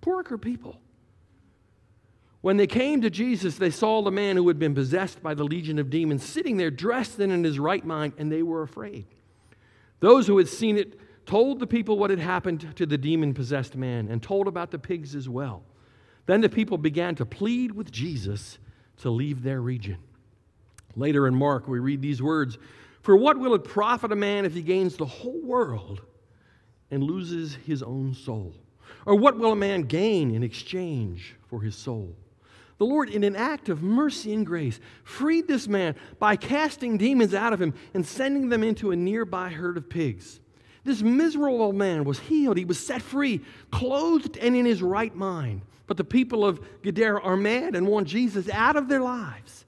Pork 0.00 0.32
or 0.32 0.36
people? 0.36 0.80
When 2.40 2.56
they 2.56 2.66
came 2.66 3.00
to 3.02 3.10
Jesus, 3.10 3.58
they 3.58 3.70
saw 3.70 4.02
the 4.02 4.10
man 4.10 4.34
who 4.34 4.48
had 4.48 4.58
been 4.58 4.74
possessed 4.74 5.22
by 5.22 5.34
the 5.34 5.44
legion 5.44 5.78
of 5.78 5.88
demons 5.88 6.24
sitting 6.24 6.56
there 6.56 6.72
dressed 6.72 7.20
and 7.20 7.32
in 7.32 7.44
his 7.44 7.60
right 7.60 7.84
mind, 7.84 8.14
and 8.18 8.32
they 8.32 8.42
were 8.42 8.62
afraid. 8.62 9.06
Those 10.00 10.26
who 10.26 10.36
had 10.38 10.48
seen 10.48 10.76
it 10.76 10.98
told 11.26 11.60
the 11.60 11.66
people 11.68 11.96
what 11.96 12.10
had 12.10 12.18
happened 12.18 12.74
to 12.74 12.84
the 12.84 12.98
demon 12.98 13.32
possessed 13.32 13.76
man, 13.76 14.08
and 14.08 14.20
told 14.20 14.48
about 14.48 14.72
the 14.72 14.80
pigs 14.80 15.14
as 15.14 15.28
well. 15.28 15.62
Then 16.26 16.40
the 16.40 16.48
people 16.48 16.76
began 16.76 17.14
to 17.14 17.24
plead 17.24 17.70
with 17.70 17.92
Jesus 17.92 18.58
to 18.96 19.10
leave 19.10 19.44
their 19.44 19.60
region. 19.60 19.98
Later 20.96 21.28
in 21.28 21.36
Mark, 21.36 21.68
we 21.68 21.78
read 21.78 22.02
these 22.02 22.20
words 22.20 22.58
For 23.08 23.16
what 23.16 23.38
will 23.38 23.54
it 23.54 23.64
profit 23.64 24.12
a 24.12 24.16
man 24.16 24.44
if 24.44 24.52
he 24.52 24.60
gains 24.60 24.98
the 24.98 25.06
whole 25.06 25.40
world 25.40 26.02
and 26.90 27.02
loses 27.02 27.54
his 27.54 27.82
own 27.82 28.12
soul? 28.12 28.52
Or 29.06 29.14
what 29.14 29.38
will 29.38 29.52
a 29.52 29.56
man 29.56 29.84
gain 29.84 30.34
in 30.34 30.42
exchange 30.42 31.34
for 31.48 31.62
his 31.62 31.74
soul? 31.74 32.14
The 32.76 32.84
Lord, 32.84 33.08
in 33.08 33.24
an 33.24 33.34
act 33.34 33.70
of 33.70 33.82
mercy 33.82 34.34
and 34.34 34.44
grace, 34.44 34.78
freed 35.04 35.48
this 35.48 35.66
man 35.66 35.94
by 36.18 36.36
casting 36.36 36.98
demons 36.98 37.32
out 37.32 37.54
of 37.54 37.62
him 37.62 37.72
and 37.94 38.04
sending 38.04 38.50
them 38.50 38.62
into 38.62 38.90
a 38.90 38.96
nearby 38.96 39.48
herd 39.48 39.78
of 39.78 39.88
pigs. 39.88 40.40
This 40.84 41.00
miserable 41.00 41.72
man 41.72 42.04
was 42.04 42.18
healed. 42.18 42.58
He 42.58 42.66
was 42.66 42.78
set 42.78 43.00
free, 43.00 43.40
clothed 43.70 44.36
and 44.36 44.54
in 44.54 44.66
his 44.66 44.82
right 44.82 45.16
mind. 45.16 45.62
But 45.86 45.96
the 45.96 46.04
people 46.04 46.44
of 46.44 46.60
Gadara 46.82 47.22
are 47.22 47.38
mad 47.38 47.74
and 47.74 47.88
want 47.88 48.06
Jesus 48.06 48.50
out 48.50 48.76
of 48.76 48.86
their 48.86 49.00
lives. 49.00 49.64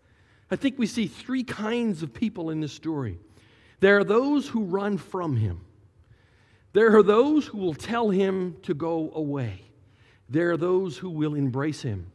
I 0.50 0.56
think 0.56 0.78
we 0.78 0.86
see 0.86 1.06
three 1.06 1.42
kinds 1.42 2.02
of 2.02 2.12
people 2.12 2.50
in 2.50 2.60
this 2.60 2.74
story. 2.74 3.18
There 3.80 3.98
are 3.98 4.04
those 4.04 4.48
who 4.48 4.64
run 4.64 4.98
from 4.98 5.36
him. 5.36 5.62
There 6.72 6.96
are 6.96 7.02
those 7.02 7.46
who 7.46 7.58
will 7.58 7.74
tell 7.74 8.10
him 8.10 8.56
to 8.62 8.74
go 8.74 9.10
away. 9.14 9.62
There 10.28 10.52
are 10.52 10.56
those 10.56 10.96
who 10.96 11.10
will 11.10 11.34
embrace 11.34 11.82
him. 11.82 12.12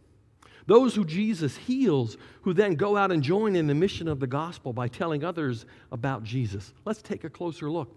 Those 0.68 0.96
who 0.96 1.06
Jesus 1.06 1.58
heals, 1.58 2.18
who 2.42 2.54
then 2.54 2.76
go 2.76 2.98
out 2.98 3.12
and 3.12 3.22
join 3.22 3.56
in 3.56 3.68
the 3.68 3.76
mission 3.76 4.08
of 4.08 4.20
the 4.20 4.28
gospel 4.28 4.74
by 4.74 4.88
telling 4.88 5.24
others 5.24 5.66
about 5.92 6.24
Jesus. 6.24 6.74
Let's 6.86 7.02
take 7.02 7.24
a 7.24 7.30
closer 7.30 7.70
look. 7.70 7.94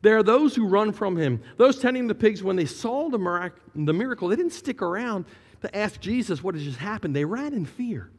There 0.00 0.16
are 0.16 0.22
those 0.24 0.56
who 0.56 0.66
run 0.66 0.92
from 0.92 1.16
him. 1.16 1.40
Those 1.58 1.78
tending 1.78 2.08
the 2.08 2.14
pigs, 2.14 2.42
when 2.42 2.56
they 2.56 2.64
saw 2.64 3.08
the, 3.08 3.18
miracle, 3.18 4.28
they 4.28 4.36
didn't 4.36 4.52
stick 4.52 4.82
around 4.82 5.26
to 5.60 5.76
ask 5.76 6.00
Jesus 6.00 6.42
what 6.42 6.56
had 6.56 6.64
just 6.64 6.78
happened. 6.78 7.14
They 7.14 7.24
ran 7.24 7.54
in 7.54 7.64
fear. 7.64 8.10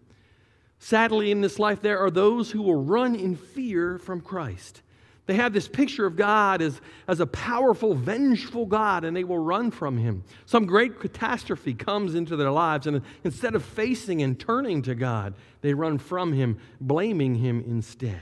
Sadly, 0.83 1.31
in 1.31 1.39
this 1.39 1.59
life, 1.59 1.81
there 1.81 1.99
are 1.99 2.11
those 2.11 2.51
who 2.51 2.61
will 2.61 2.83
run 2.83 3.15
in 3.15 3.37
fear 3.37 3.97
from 3.99 4.19
Christ. 4.19 4.81
They 5.27 5.35
have 5.35 5.53
this 5.53 5.69
picture 5.69 6.05
of 6.05 6.17
God 6.17 6.61
as, 6.61 6.81
as 7.07 7.21
a 7.21 7.25
powerful, 7.25 7.93
vengeful 7.93 8.65
God, 8.65 9.05
and 9.05 9.15
they 9.15 9.23
will 9.23 9.39
run 9.39 9.71
from 9.71 9.97
Him. 9.97 10.25
Some 10.45 10.65
great 10.65 10.99
catastrophe 10.99 11.73
comes 11.73 12.15
into 12.15 12.35
their 12.35 12.51
lives, 12.51 12.85
and 12.85 13.01
instead 13.23 13.55
of 13.55 13.63
facing 13.63 14.21
and 14.23 14.37
turning 14.37 14.81
to 14.81 14.93
God, 14.93 15.35
they 15.61 15.73
run 15.73 15.99
from 15.99 16.33
Him, 16.33 16.59
blaming 16.81 17.35
Him 17.35 17.63
instead. 17.65 18.19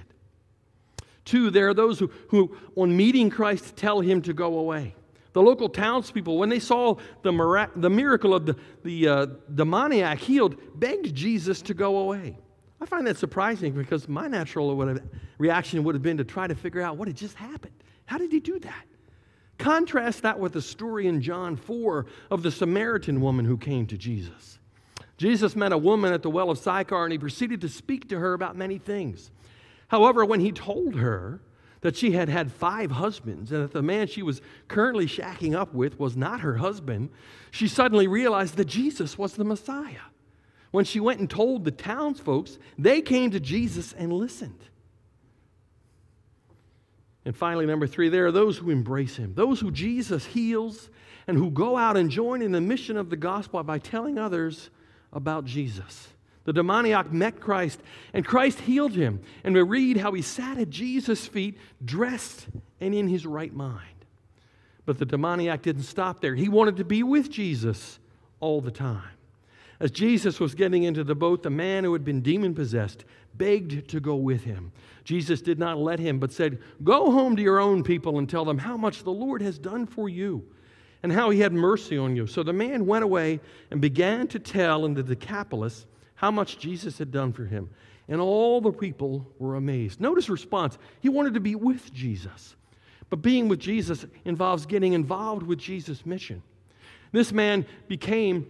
Two, 1.25 1.49
there 1.49 1.67
are 1.67 1.73
those 1.73 1.97
who, 1.97 2.11
who 2.27 2.55
on 2.75 2.95
meeting 2.95 3.31
Christ, 3.31 3.75
tell 3.75 4.01
Him 4.01 4.21
to 4.21 4.33
go 4.33 4.59
away. 4.59 4.93
The 5.33 5.41
local 5.41 5.67
townspeople, 5.67 6.37
when 6.37 6.49
they 6.49 6.59
saw 6.59 6.97
the, 7.23 7.31
mirac- 7.31 7.71
the 7.75 7.89
miracle 7.89 8.35
of 8.35 8.45
the, 8.45 8.55
the 8.83 9.07
uh, 9.07 9.25
demoniac 9.55 10.19
healed, 10.19 10.57
begged 10.79 11.15
Jesus 11.15 11.63
to 11.63 11.73
go 11.73 11.97
away. 11.97 12.37
I 12.81 12.85
find 12.85 13.05
that 13.05 13.17
surprising 13.17 13.73
because 13.73 14.09
my 14.09 14.27
natural 14.27 14.75
would 14.75 14.87
have, 14.87 15.03
reaction 15.37 15.83
would 15.83 15.93
have 15.93 16.01
been 16.01 16.17
to 16.17 16.23
try 16.23 16.47
to 16.47 16.55
figure 16.55 16.81
out 16.81 16.97
what 16.97 17.07
had 17.07 17.15
just 17.15 17.35
happened. 17.35 17.75
How 18.05 18.17
did 18.17 18.31
he 18.31 18.39
do 18.39 18.59
that? 18.59 18.85
Contrast 19.59 20.23
that 20.23 20.39
with 20.39 20.53
the 20.53 20.61
story 20.61 21.05
in 21.05 21.21
John 21.21 21.55
4 21.55 22.07
of 22.31 22.41
the 22.41 22.49
Samaritan 22.49 23.21
woman 23.21 23.45
who 23.45 23.57
came 23.57 23.85
to 23.87 23.97
Jesus. 23.97 24.57
Jesus 25.17 25.55
met 25.55 25.71
a 25.71 25.77
woman 25.77 26.11
at 26.11 26.23
the 26.23 26.31
well 26.31 26.49
of 26.49 26.57
Sychar 26.57 27.03
and 27.03 27.11
he 27.11 27.19
proceeded 27.19 27.61
to 27.61 27.69
speak 27.69 28.09
to 28.09 28.17
her 28.17 28.33
about 28.33 28.55
many 28.55 28.79
things. 28.79 29.29
However, 29.89 30.25
when 30.25 30.39
he 30.39 30.51
told 30.51 30.95
her 30.95 31.41
that 31.81 31.95
she 31.95 32.11
had 32.11 32.29
had 32.29 32.51
five 32.51 32.89
husbands 32.89 33.51
and 33.51 33.63
that 33.63 33.73
the 33.73 33.83
man 33.83 34.07
she 34.07 34.23
was 34.23 34.41
currently 34.67 35.05
shacking 35.05 35.55
up 35.55 35.75
with 35.75 35.99
was 35.99 36.17
not 36.17 36.39
her 36.39 36.55
husband, 36.57 37.11
she 37.51 37.67
suddenly 37.67 38.07
realized 38.07 38.57
that 38.57 38.65
Jesus 38.65 39.17
was 39.19 39.33
the 39.33 39.43
Messiah. 39.43 40.10
When 40.71 40.85
she 40.85 40.99
went 40.99 41.19
and 41.19 41.29
told 41.29 41.65
the 41.65 41.71
townsfolk, 41.71 42.47
they 42.77 43.01
came 43.01 43.31
to 43.31 43.39
Jesus 43.39 43.93
and 43.93 44.11
listened. 44.11 44.59
And 47.23 47.35
finally, 47.35 47.65
number 47.65 47.87
three, 47.87 48.09
there 48.09 48.25
are 48.25 48.31
those 48.31 48.57
who 48.57 48.71
embrace 48.71 49.15
him, 49.17 49.33
those 49.35 49.59
who 49.59 49.69
Jesus 49.69 50.25
heals 50.25 50.89
and 51.27 51.37
who 51.37 51.51
go 51.51 51.77
out 51.77 51.97
and 51.97 52.09
join 52.09 52.41
in 52.41 52.51
the 52.51 52.61
mission 52.61 52.97
of 52.97 53.09
the 53.09 53.17
gospel 53.17 53.61
by 53.63 53.77
telling 53.77 54.17
others 54.17 54.69
about 55.13 55.45
Jesus. 55.45 56.07
The 56.45 56.53
demoniac 56.53 57.13
met 57.13 57.39
Christ, 57.39 57.79
and 58.13 58.25
Christ 58.25 58.61
healed 58.61 58.93
him. 58.93 59.21
And 59.43 59.53
we 59.53 59.61
read 59.61 59.97
how 59.97 60.13
he 60.13 60.23
sat 60.23 60.57
at 60.57 60.71
Jesus' 60.71 61.27
feet, 61.27 61.57
dressed 61.83 62.47
and 62.79 62.95
in 62.95 63.07
his 63.07 63.27
right 63.27 63.53
mind. 63.53 63.85
But 64.85 64.97
the 64.97 65.05
demoniac 65.05 65.61
didn't 65.61 65.83
stop 65.83 66.21
there. 66.21 66.33
He 66.33 66.49
wanted 66.49 66.77
to 66.77 66.83
be 66.83 67.03
with 67.03 67.29
Jesus 67.29 67.99
all 68.39 68.61
the 68.61 68.71
time. 68.71 69.03
As 69.81 69.89
Jesus 69.89 70.39
was 70.39 70.53
getting 70.53 70.83
into 70.83 71.03
the 71.03 71.15
boat, 71.15 71.41
the 71.41 71.49
man 71.49 71.83
who 71.83 71.91
had 71.93 72.05
been 72.05 72.21
demon 72.21 72.53
possessed 72.53 73.03
begged 73.33 73.89
to 73.89 73.99
go 73.99 74.15
with 74.15 74.43
him. 74.43 74.71
Jesus 75.03 75.41
did 75.41 75.57
not 75.57 75.79
let 75.79 75.97
him, 75.97 76.19
but 76.19 76.31
said, 76.31 76.59
Go 76.83 77.09
home 77.09 77.35
to 77.35 77.41
your 77.41 77.59
own 77.59 77.81
people 77.81 78.19
and 78.19 78.29
tell 78.29 78.45
them 78.45 78.59
how 78.59 78.77
much 78.77 79.03
the 79.03 79.11
Lord 79.11 79.41
has 79.41 79.57
done 79.57 79.87
for 79.87 80.07
you 80.07 80.45
and 81.01 81.11
how 81.11 81.31
he 81.31 81.39
had 81.39 81.51
mercy 81.51 81.97
on 81.97 82.15
you. 82.15 82.27
So 82.27 82.43
the 82.43 82.53
man 82.53 82.85
went 82.85 83.03
away 83.03 83.39
and 83.71 83.81
began 83.81 84.27
to 84.27 84.37
tell 84.37 84.85
in 84.85 84.93
the 84.93 85.01
Decapolis 85.01 85.87
how 86.13 86.29
much 86.29 86.59
Jesus 86.59 86.99
had 86.99 87.09
done 87.09 87.33
for 87.33 87.45
him. 87.45 87.67
And 88.07 88.21
all 88.21 88.61
the 88.61 88.71
people 88.71 89.27
were 89.39 89.55
amazed. 89.55 89.99
Notice 89.99 90.29
response. 90.29 90.77
He 90.99 91.09
wanted 91.09 91.33
to 91.33 91.39
be 91.39 91.55
with 91.55 91.91
Jesus. 91.91 92.55
But 93.09 93.23
being 93.23 93.47
with 93.47 93.59
Jesus 93.59 94.05
involves 94.25 94.67
getting 94.67 94.93
involved 94.93 95.41
with 95.41 95.57
Jesus' 95.57 96.05
mission. 96.05 96.43
This 97.11 97.31
man 97.31 97.65
became 97.87 98.45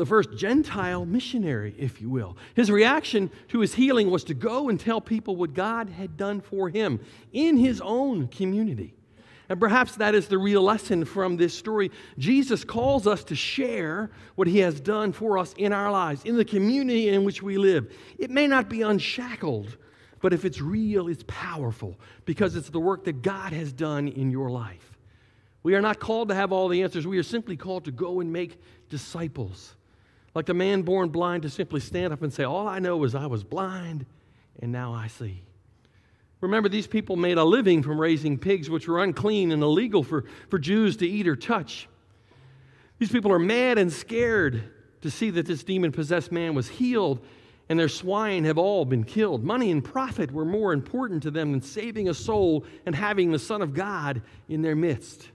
the 0.00 0.06
first 0.06 0.34
Gentile 0.34 1.04
missionary, 1.04 1.74
if 1.78 2.00
you 2.00 2.08
will. 2.08 2.34
His 2.54 2.70
reaction 2.70 3.30
to 3.48 3.60
his 3.60 3.74
healing 3.74 4.10
was 4.10 4.24
to 4.24 4.34
go 4.34 4.70
and 4.70 4.80
tell 4.80 4.98
people 4.98 5.36
what 5.36 5.52
God 5.52 5.90
had 5.90 6.16
done 6.16 6.40
for 6.40 6.70
him 6.70 7.00
in 7.34 7.58
his 7.58 7.82
own 7.82 8.26
community. 8.28 8.94
And 9.50 9.60
perhaps 9.60 9.96
that 9.96 10.14
is 10.14 10.26
the 10.26 10.38
real 10.38 10.62
lesson 10.62 11.04
from 11.04 11.36
this 11.36 11.52
story. 11.52 11.90
Jesus 12.16 12.64
calls 12.64 13.06
us 13.06 13.24
to 13.24 13.34
share 13.34 14.10
what 14.36 14.48
he 14.48 14.60
has 14.60 14.80
done 14.80 15.12
for 15.12 15.36
us 15.36 15.52
in 15.58 15.72
our 15.72 15.92
lives, 15.92 16.24
in 16.24 16.36
the 16.36 16.46
community 16.46 17.10
in 17.10 17.22
which 17.24 17.42
we 17.42 17.58
live. 17.58 17.92
It 18.18 18.30
may 18.30 18.46
not 18.46 18.70
be 18.70 18.80
unshackled, 18.80 19.76
but 20.22 20.32
if 20.32 20.46
it's 20.46 20.62
real, 20.62 21.08
it's 21.08 21.24
powerful 21.26 21.98
because 22.24 22.56
it's 22.56 22.70
the 22.70 22.80
work 22.80 23.04
that 23.04 23.20
God 23.20 23.52
has 23.52 23.70
done 23.70 24.08
in 24.08 24.30
your 24.30 24.50
life. 24.50 24.96
We 25.62 25.74
are 25.74 25.82
not 25.82 26.00
called 26.00 26.30
to 26.30 26.34
have 26.34 26.52
all 26.52 26.68
the 26.68 26.82
answers. 26.84 27.06
We 27.06 27.18
are 27.18 27.22
simply 27.22 27.58
called 27.58 27.84
to 27.84 27.92
go 27.92 28.20
and 28.20 28.32
make 28.32 28.58
disciples. 28.88 29.74
Like 30.34 30.46
the 30.46 30.54
man 30.54 30.82
born 30.82 31.08
blind 31.08 31.42
to 31.42 31.50
simply 31.50 31.80
stand 31.80 32.12
up 32.12 32.22
and 32.22 32.32
say, 32.32 32.44
All 32.44 32.68
I 32.68 32.78
know 32.78 33.02
is 33.04 33.14
I 33.14 33.26
was 33.26 33.42
blind 33.42 34.06
and 34.60 34.70
now 34.70 34.94
I 34.94 35.08
see. 35.08 35.42
Remember, 36.40 36.68
these 36.68 36.86
people 36.86 37.16
made 37.16 37.36
a 37.36 37.44
living 37.44 37.82
from 37.82 38.00
raising 38.00 38.38
pigs, 38.38 38.70
which 38.70 38.88
were 38.88 39.02
unclean 39.02 39.52
and 39.52 39.62
illegal 39.62 40.02
for, 40.02 40.24
for 40.48 40.58
Jews 40.58 40.96
to 40.98 41.06
eat 41.06 41.28
or 41.28 41.36
touch. 41.36 41.86
These 42.98 43.10
people 43.10 43.32
are 43.32 43.38
mad 43.38 43.78
and 43.78 43.92
scared 43.92 44.62
to 45.02 45.10
see 45.10 45.30
that 45.30 45.46
this 45.46 45.64
demon 45.64 45.92
possessed 45.92 46.32
man 46.32 46.54
was 46.54 46.68
healed 46.68 47.24
and 47.68 47.78
their 47.78 47.88
swine 47.88 48.44
have 48.44 48.58
all 48.58 48.84
been 48.84 49.04
killed. 49.04 49.44
Money 49.44 49.70
and 49.70 49.84
profit 49.84 50.32
were 50.32 50.44
more 50.44 50.72
important 50.72 51.22
to 51.22 51.30
them 51.30 51.52
than 51.52 51.62
saving 51.62 52.08
a 52.08 52.14
soul 52.14 52.64
and 52.84 52.94
having 52.94 53.30
the 53.30 53.38
Son 53.38 53.62
of 53.62 53.74
God 53.74 54.22
in 54.48 54.60
their 54.60 54.74
midst. 54.74 55.30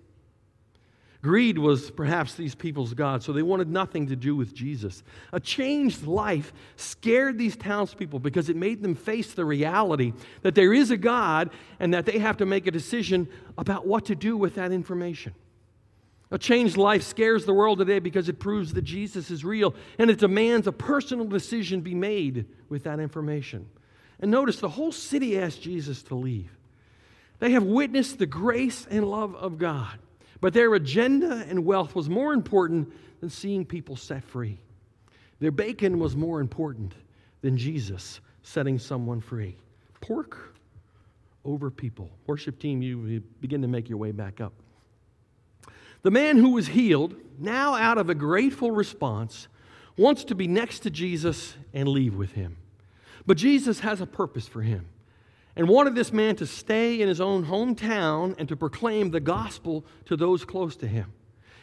Greed 1.25 1.57
was 1.57 1.89
perhaps 1.89 2.35
these 2.35 2.53
people's 2.53 2.93
God, 2.93 3.23
so 3.23 3.33
they 3.33 3.41
wanted 3.41 3.67
nothing 3.67 4.05
to 4.09 4.15
do 4.15 4.35
with 4.35 4.53
Jesus. 4.53 5.01
A 5.33 5.39
changed 5.39 6.05
life 6.05 6.53
scared 6.75 7.39
these 7.39 7.55
townspeople 7.55 8.19
because 8.19 8.47
it 8.47 8.55
made 8.55 8.83
them 8.83 8.93
face 8.93 9.33
the 9.33 9.43
reality 9.43 10.13
that 10.43 10.53
there 10.53 10.71
is 10.71 10.91
a 10.91 10.97
God 10.97 11.49
and 11.79 11.95
that 11.95 12.05
they 12.05 12.19
have 12.19 12.37
to 12.37 12.45
make 12.45 12.67
a 12.67 12.71
decision 12.71 13.27
about 13.57 13.87
what 13.87 14.05
to 14.05 14.13
do 14.13 14.37
with 14.37 14.53
that 14.53 14.71
information. 14.71 15.33
A 16.29 16.37
changed 16.37 16.77
life 16.77 17.01
scares 17.01 17.43
the 17.43 17.55
world 17.55 17.79
today 17.79 17.97
because 17.97 18.29
it 18.29 18.37
proves 18.37 18.73
that 18.73 18.83
Jesus 18.83 19.31
is 19.31 19.43
real 19.43 19.73
and 19.97 20.11
it 20.11 20.19
demands 20.19 20.67
a 20.67 20.71
personal 20.71 21.25
decision 21.25 21.81
be 21.81 21.95
made 21.95 22.45
with 22.69 22.83
that 22.83 22.99
information. 22.99 23.67
And 24.19 24.29
notice 24.29 24.59
the 24.59 24.69
whole 24.69 24.91
city 24.91 25.39
asked 25.39 25.63
Jesus 25.63 26.03
to 26.03 26.13
leave. 26.13 26.51
They 27.39 27.49
have 27.49 27.63
witnessed 27.63 28.19
the 28.19 28.27
grace 28.27 28.85
and 28.91 29.09
love 29.09 29.33
of 29.33 29.57
God. 29.57 29.97
But 30.41 30.53
their 30.53 30.73
agenda 30.75 31.45
and 31.47 31.65
wealth 31.65 31.95
was 31.95 32.09
more 32.09 32.33
important 32.33 32.93
than 33.19 33.29
seeing 33.29 33.65
people 33.65 33.95
set 33.95 34.23
free. 34.23 34.59
Their 35.39 35.51
bacon 35.51 35.99
was 35.99 36.15
more 36.15 36.39
important 36.39 36.93
than 37.41 37.57
Jesus 37.57 38.19
setting 38.43 38.79
someone 38.79 39.21
free. 39.21 39.57
Pork 40.01 40.55
over 41.43 41.69
people. 41.69 42.09
Worship 42.27 42.59
team, 42.59 42.81
you 42.81 43.21
begin 43.41 43.61
to 43.61 43.67
make 43.67 43.89
your 43.89 43.97
way 43.97 44.11
back 44.11 44.41
up. 44.41 44.53
The 46.01 46.11
man 46.11 46.37
who 46.37 46.51
was 46.51 46.67
healed, 46.67 47.15
now 47.39 47.75
out 47.75 47.97
of 47.97 48.09
a 48.09 48.15
grateful 48.15 48.71
response, 48.71 49.47
wants 49.97 50.23
to 50.25 50.35
be 50.35 50.47
next 50.47 50.79
to 50.79 50.89
Jesus 50.89 51.55
and 51.73 51.87
leave 51.87 52.15
with 52.15 52.33
him. 52.33 52.57
But 53.25 53.37
Jesus 53.37 53.79
has 53.79 54.01
a 54.01 54.05
purpose 54.05 54.47
for 54.47 54.61
him 54.61 54.85
and 55.55 55.67
wanted 55.69 55.95
this 55.95 56.11
man 56.11 56.35
to 56.37 56.45
stay 56.45 57.01
in 57.01 57.07
his 57.07 57.21
own 57.21 57.45
hometown 57.45 58.35
and 58.37 58.49
to 58.49 58.55
proclaim 58.55 59.11
the 59.11 59.19
gospel 59.19 59.85
to 60.05 60.17
those 60.17 60.43
close 60.43 60.75
to 60.77 60.87
him. 60.87 61.13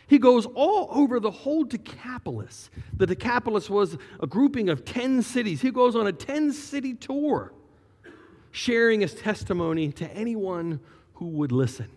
He 0.07 0.19
goes 0.19 0.47
all 0.55 0.89
over 0.91 1.21
the 1.21 1.31
whole 1.31 1.65
Decapolis. 1.65 2.71
The 2.97 3.07
Decapolis 3.07 3.71
was 3.71 3.97
a 4.21 4.27
grouping 4.27 4.69
of 4.69 4.85
10 4.85 5.23
cities. 5.23 5.61
He 5.61 5.71
goes 5.71 5.97
on 5.97 6.07
a 6.07 6.13
10 6.13 6.53
city 6.53 6.95
tour, 6.95 7.53
sharing 8.51 9.01
his 9.01 9.15
testimony 9.15 9.93
to 9.93 10.11
anyone 10.13 10.81
who 11.15 11.29
would 11.29 11.53
listen. 11.53 11.89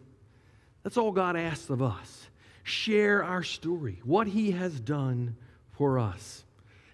That's 0.84 0.98
all 0.98 1.12
God 1.12 1.36
asks 1.36 1.70
of 1.70 1.82
us. 1.82 2.30
Share 2.64 3.24
our 3.24 3.44
story, 3.44 4.02
what 4.04 4.28
he 4.28 4.52
has 4.52 4.80
done 4.80 5.36
for 5.72 6.00
us. 6.00 6.46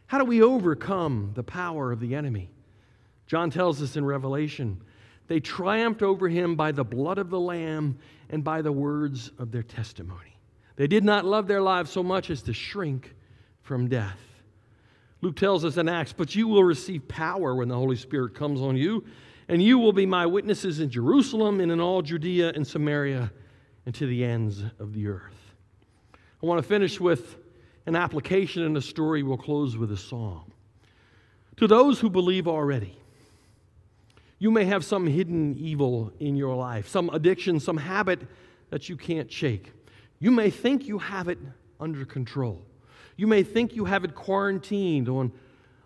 How 0.08 0.18
do 0.18 0.26
we 0.26 0.42
overcome 0.42 1.32
the 1.36 1.44
power 1.44 1.92
of 1.92 2.00
the 2.00 2.16
enemy? 2.16 2.50
John 3.28 3.50
tells 3.50 3.82
us 3.82 3.96
in 3.96 4.04
Revelation 4.04 4.82
they 5.32 5.40
triumphed 5.40 6.02
over 6.02 6.28
him 6.28 6.58
by 6.58 6.74
the 6.74 6.84
blood 6.84 7.18
of 7.18 7.30
the 7.30 7.40
Lamb 7.40 7.98
and 8.32 8.44
by 8.44 8.62
the 8.62 8.72
words 8.74 9.32
of 9.40 9.50
their 9.50 9.64
testimony. 9.64 10.36
They 10.76 10.88
did 10.88 11.06
not 11.06 11.24
love 11.24 11.48
their 11.48 11.62
lives 11.62 11.90
so 11.90 12.04
much 12.04 12.30
as 12.30 12.42
to 12.42 12.54
shrink 12.54 13.16
from 13.62 13.88
death. 13.88 14.20
Luke 15.22 15.38
tells 15.38 15.64
us 15.64 15.78
in 15.78 15.88
Acts, 15.88 16.12
but 16.12 16.36
you 16.36 16.50
will 16.50 16.66
receive 16.66 17.08
power 17.08 17.56
when 17.56 17.70
the 17.70 17.76
Holy 17.76 17.96
Spirit 17.96 18.36
comes 18.36 18.60
on 18.60 18.76
you, 18.76 19.06
and 19.48 19.64
you 19.64 19.80
will 19.80 19.94
be 19.94 20.06
my 20.06 20.26
witnesses 20.26 20.82
in 20.82 20.90
Jerusalem 20.90 21.62
and 21.62 21.72
in 21.72 21.80
all 21.80 22.02
Judea 22.02 22.52
and 22.54 22.68
Samaria 22.68 23.32
and 23.86 23.96
to 23.96 24.08
the 24.08 24.26
ends 24.26 24.62
of 24.80 24.92
the 24.92 25.08
earth. 25.08 25.54
I 26.44 26.46
want 26.46 26.62
to 26.62 26.68
finish 26.68 27.00
with 27.00 27.38
an 27.86 27.96
application 27.96 28.64
and 28.64 28.76
a 28.76 28.82
story. 28.82 29.24
We'll 29.24 29.38
close 29.38 29.78
with 29.78 29.94
a 29.94 29.98
song. 29.98 30.52
To 31.56 31.68
those 31.68 32.02
who 32.02 32.10
believe 32.10 32.50
already, 32.50 32.98
You 34.42 34.50
may 34.50 34.66
have 34.66 34.84
some 34.84 35.06
hidden 35.06 35.56
evil 35.60 36.12
in 36.20 36.36
your 36.36 36.56
life, 36.56 36.88
some 36.88 37.12
addiction, 37.12 37.60
some 37.60 37.78
habit 37.78 38.22
that 38.72 38.90
you 38.90 38.98
can't 38.98 39.32
shake. 39.32 39.72
You 40.18 40.32
may 40.32 40.50
think 40.50 40.88
you 40.88 40.98
have 40.98 41.28
it 41.28 41.38
under 41.80 42.06
control. 42.06 42.66
You 43.18 43.28
may 43.28 43.44
think 43.44 43.76
you 43.76 43.86
have 43.86 44.04
it 44.04 44.16
quarantined 44.16 45.08
on 45.10 45.32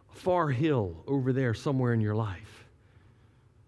a 0.09 0.15
far 0.15 0.47
hill 0.47 1.03
over 1.05 1.33
there 1.33 1.53
somewhere 1.53 1.91
in 1.91 1.99
your 1.99 2.15
life. 2.15 2.63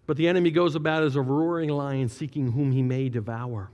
But 0.06 0.16
the 0.16 0.26
enemy 0.26 0.50
goes 0.50 0.74
about 0.74 1.02
as 1.02 1.16
a 1.16 1.20
roaring 1.20 1.68
lion 1.68 2.08
seeking 2.08 2.50
whom 2.52 2.72
he 2.72 2.82
may 2.82 3.10
devour. 3.10 3.70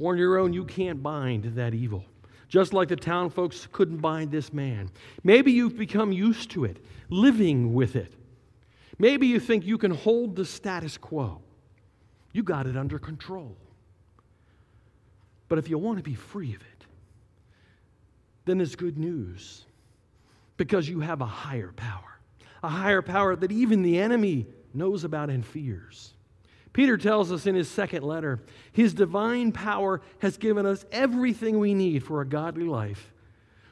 On 0.00 0.16
your 0.16 0.38
own, 0.38 0.52
you 0.52 0.64
can't 0.64 1.02
bind 1.02 1.56
that 1.56 1.74
evil. 1.74 2.04
Just 2.48 2.72
like 2.72 2.86
the 2.86 2.94
town 2.94 3.30
folks 3.30 3.66
couldn't 3.72 3.98
bind 3.98 4.30
this 4.30 4.52
man. 4.52 4.92
Maybe 5.24 5.50
you've 5.50 5.76
become 5.76 6.12
used 6.12 6.52
to 6.52 6.64
it, 6.64 6.76
living 7.08 7.74
with 7.74 7.96
it. 7.96 8.12
Maybe 8.98 9.26
you 9.26 9.38
think 9.38 9.64
you 9.64 9.78
can 9.78 9.92
hold 9.92 10.36
the 10.36 10.44
status 10.44 10.96
quo. 10.98 11.40
You 12.32 12.42
got 12.42 12.66
it 12.66 12.76
under 12.76 12.98
control. 12.98 13.56
But 15.48 15.58
if 15.58 15.68
you 15.68 15.78
want 15.78 15.98
to 15.98 16.04
be 16.04 16.14
free 16.14 16.54
of 16.54 16.60
it, 16.60 16.86
then 18.44 18.60
it's 18.60 18.76
good 18.76 18.98
news 18.98 19.64
because 20.56 20.88
you 20.88 21.00
have 21.00 21.20
a 21.20 21.26
higher 21.26 21.72
power, 21.76 22.20
a 22.62 22.68
higher 22.68 23.02
power 23.02 23.36
that 23.36 23.52
even 23.52 23.82
the 23.82 23.98
enemy 23.98 24.46
knows 24.74 25.04
about 25.04 25.30
and 25.30 25.44
fears. 25.46 26.14
Peter 26.72 26.96
tells 26.96 27.32
us 27.32 27.46
in 27.46 27.54
his 27.54 27.68
second 27.68 28.02
letter 28.02 28.40
his 28.72 28.94
divine 28.94 29.52
power 29.52 30.00
has 30.20 30.36
given 30.36 30.66
us 30.66 30.84
everything 30.92 31.58
we 31.58 31.74
need 31.74 32.04
for 32.04 32.20
a 32.20 32.26
godly 32.26 32.66
life 32.66 33.12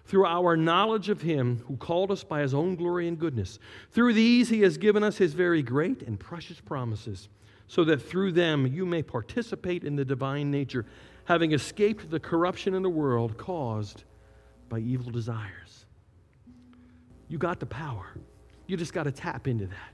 through 0.06 0.24
our 0.24 0.56
knowledge 0.56 1.08
of 1.08 1.22
him 1.22 1.62
who 1.66 1.76
called 1.76 2.10
us 2.10 2.22
by 2.22 2.40
his 2.40 2.54
own 2.54 2.76
glory 2.76 3.08
and 3.08 3.18
goodness. 3.18 3.58
Through 3.90 4.14
these, 4.14 4.48
he 4.48 4.60
has 4.60 4.78
given 4.78 5.02
us 5.02 5.18
his 5.18 5.34
very 5.34 5.62
great 5.62 6.02
and 6.02 6.18
precious 6.18 6.60
promises, 6.60 7.28
so 7.66 7.84
that 7.84 8.00
through 8.00 8.32
them 8.32 8.66
you 8.66 8.86
may 8.86 9.02
participate 9.02 9.82
in 9.82 9.96
the 9.96 10.04
divine 10.04 10.50
nature, 10.50 10.86
having 11.24 11.52
escaped 11.52 12.08
the 12.08 12.20
corruption 12.20 12.72
in 12.74 12.82
the 12.82 12.88
world 12.88 13.36
caused 13.36 14.04
by 14.68 14.78
evil 14.78 15.10
desires. 15.10 15.86
You 17.28 17.38
got 17.38 17.58
the 17.58 17.66
power. 17.66 18.06
You 18.68 18.76
just 18.76 18.92
got 18.92 19.04
to 19.04 19.12
tap 19.12 19.48
into 19.48 19.66
that. 19.66 19.92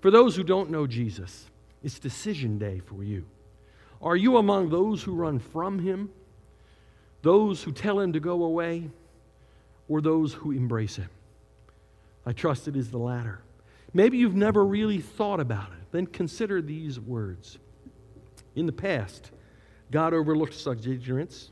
For 0.00 0.10
those 0.10 0.34
who 0.34 0.42
don't 0.42 0.70
know 0.70 0.86
Jesus, 0.86 1.48
it's 1.84 2.00
decision 2.00 2.58
day 2.58 2.80
for 2.80 3.04
you. 3.04 3.24
Are 4.02 4.16
you 4.16 4.36
among 4.36 4.70
those 4.70 5.02
who 5.02 5.14
run 5.14 5.38
from 5.38 5.78
him, 5.78 6.10
those 7.22 7.62
who 7.62 7.72
tell 7.72 8.00
him 8.00 8.12
to 8.12 8.20
go 8.20 8.44
away, 8.44 8.90
or 9.88 10.00
those 10.00 10.32
who 10.32 10.50
embrace 10.50 10.96
him? 10.96 11.10
I 12.26 12.32
trust 12.32 12.68
it 12.68 12.76
is 12.76 12.90
the 12.90 12.98
latter. 12.98 13.40
Maybe 13.94 14.18
you've 14.18 14.34
never 14.34 14.64
really 14.64 15.00
thought 15.00 15.40
about 15.40 15.68
it. 15.68 15.92
Then 15.92 16.06
consider 16.06 16.60
these 16.60 17.00
words. 17.00 17.58
In 18.54 18.66
the 18.66 18.72
past, 18.72 19.30
God 19.90 20.12
overlooked 20.12 20.54
such 20.54 20.86
ignorance, 20.86 21.50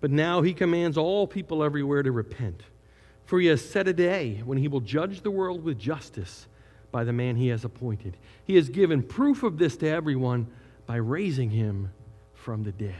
but 0.00 0.10
now 0.10 0.42
he 0.42 0.52
commands 0.52 0.98
all 0.98 1.26
people 1.26 1.62
everywhere 1.62 2.02
to 2.02 2.10
repent. 2.10 2.62
For 3.24 3.38
he 3.38 3.46
has 3.46 3.64
set 3.64 3.86
a 3.86 3.92
day 3.92 4.42
when 4.44 4.58
he 4.58 4.66
will 4.66 4.80
judge 4.80 5.20
the 5.20 5.30
world 5.30 5.62
with 5.62 5.78
justice 5.78 6.48
by 6.90 7.04
the 7.04 7.12
man 7.12 7.36
he 7.36 7.48
has 7.48 7.64
appointed. 7.64 8.16
He 8.44 8.56
has 8.56 8.68
given 8.68 9.02
proof 9.02 9.44
of 9.44 9.58
this 9.58 9.76
to 9.76 9.88
everyone 9.88 10.48
by 10.86 10.96
raising 10.96 11.50
him 11.50 11.92
from 12.34 12.64
the 12.64 12.72
dead. 12.72 12.96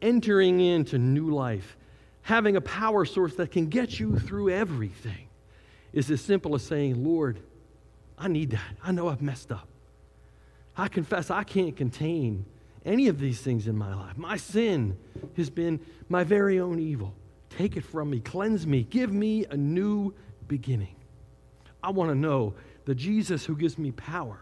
Entering 0.00 0.60
into 0.60 0.98
new 0.98 1.34
life, 1.34 1.76
having 2.24 2.56
a 2.56 2.60
power 2.60 3.04
source 3.04 3.34
that 3.36 3.50
can 3.50 3.66
get 3.66 4.00
you 4.00 4.18
through 4.18 4.50
everything, 4.50 5.28
is 5.92 6.10
as 6.10 6.20
simple 6.20 6.54
as 6.54 6.62
saying, 6.62 7.04
Lord, 7.04 7.38
I 8.18 8.28
need 8.28 8.50
that. 8.50 8.76
I 8.82 8.92
know 8.92 9.08
I've 9.08 9.22
messed 9.22 9.52
up. 9.52 9.68
I 10.76 10.88
confess 10.88 11.30
I 11.30 11.44
can't 11.44 11.76
contain 11.76 12.46
any 12.84 13.08
of 13.08 13.20
these 13.20 13.40
things 13.40 13.68
in 13.68 13.76
my 13.76 13.94
life. 13.94 14.18
My 14.18 14.36
sin 14.36 14.96
has 15.36 15.48
been 15.50 15.80
my 16.08 16.24
very 16.24 16.58
own 16.58 16.80
evil. 16.80 17.14
Take 17.50 17.76
it 17.76 17.84
from 17.84 18.10
me, 18.10 18.20
cleanse 18.20 18.66
me, 18.66 18.82
give 18.82 19.12
me 19.12 19.44
a 19.48 19.56
new 19.56 20.12
beginning. 20.48 20.96
I 21.82 21.90
want 21.90 22.10
to 22.10 22.14
know 22.14 22.54
the 22.86 22.94
Jesus 22.94 23.44
who 23.44 23.54
gives 23.54 23.78
me 23.78 23.92
power 23.92 24.40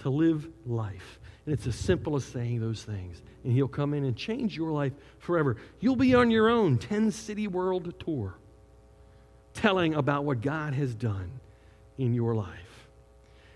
to 0.00 0.10
live 0.10 0.48
life. 0.66 1.18
And 1.44 1.54
it's 1.54 1.66
as 1.66 1.74
simple 1.74 2.14
as 2.16 2.24
saying 2.24 2.60
those 2.60 2.82
things. 2.84 3.20
And 3.44 3.52
He'll 3.52 3.68
come 3.68 3.94
in 3.94 4.04
and 4.04 4.16
change 4.16 4.56
your 4.56 4.70
life 4.70 4.92
forever. 5.18 5.56
You'll 5.80 5.96
be 5.96 6.14
on 6.14 6.30
your 6.30 6.48
own 6.48 6.78
10 6.78 7.10
city 7.10 7.48
world 7.48 7.94
tour 7.98 8.34
telling 9.54 9.94
about 9.94 10.24
what 10.24 10.40
God 10.40 10.74
has 10.74 10.94
done 10.94 11.30
in 11.98 12.14
your 12.14 12.34
life. 12.34 12.48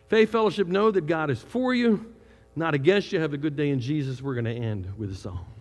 Faith 0.09 0.31
Fellowship, 0.31 0.67
know 0.69 0.91
that 0.91 1.07
God 1.07 1.31
is 1.31 1.41
for 1.41 1.75
you, 1.75 2.15
not 2.55 2.75
against 2.75 3.13
you. 3.13 3.21
Have 3.21 3.33
a 3.33 3.39
good 3.39 3.57
day 3.57 3.71
in 3.71 3.81
Jesus. 3.81 4.23
We're 4.23 4.35
going 4.35 4.45
to 4.45 4.53
end 4.53 4.93
with 4.97 5.11
a 5.11 5.17
song. 5.17 5.56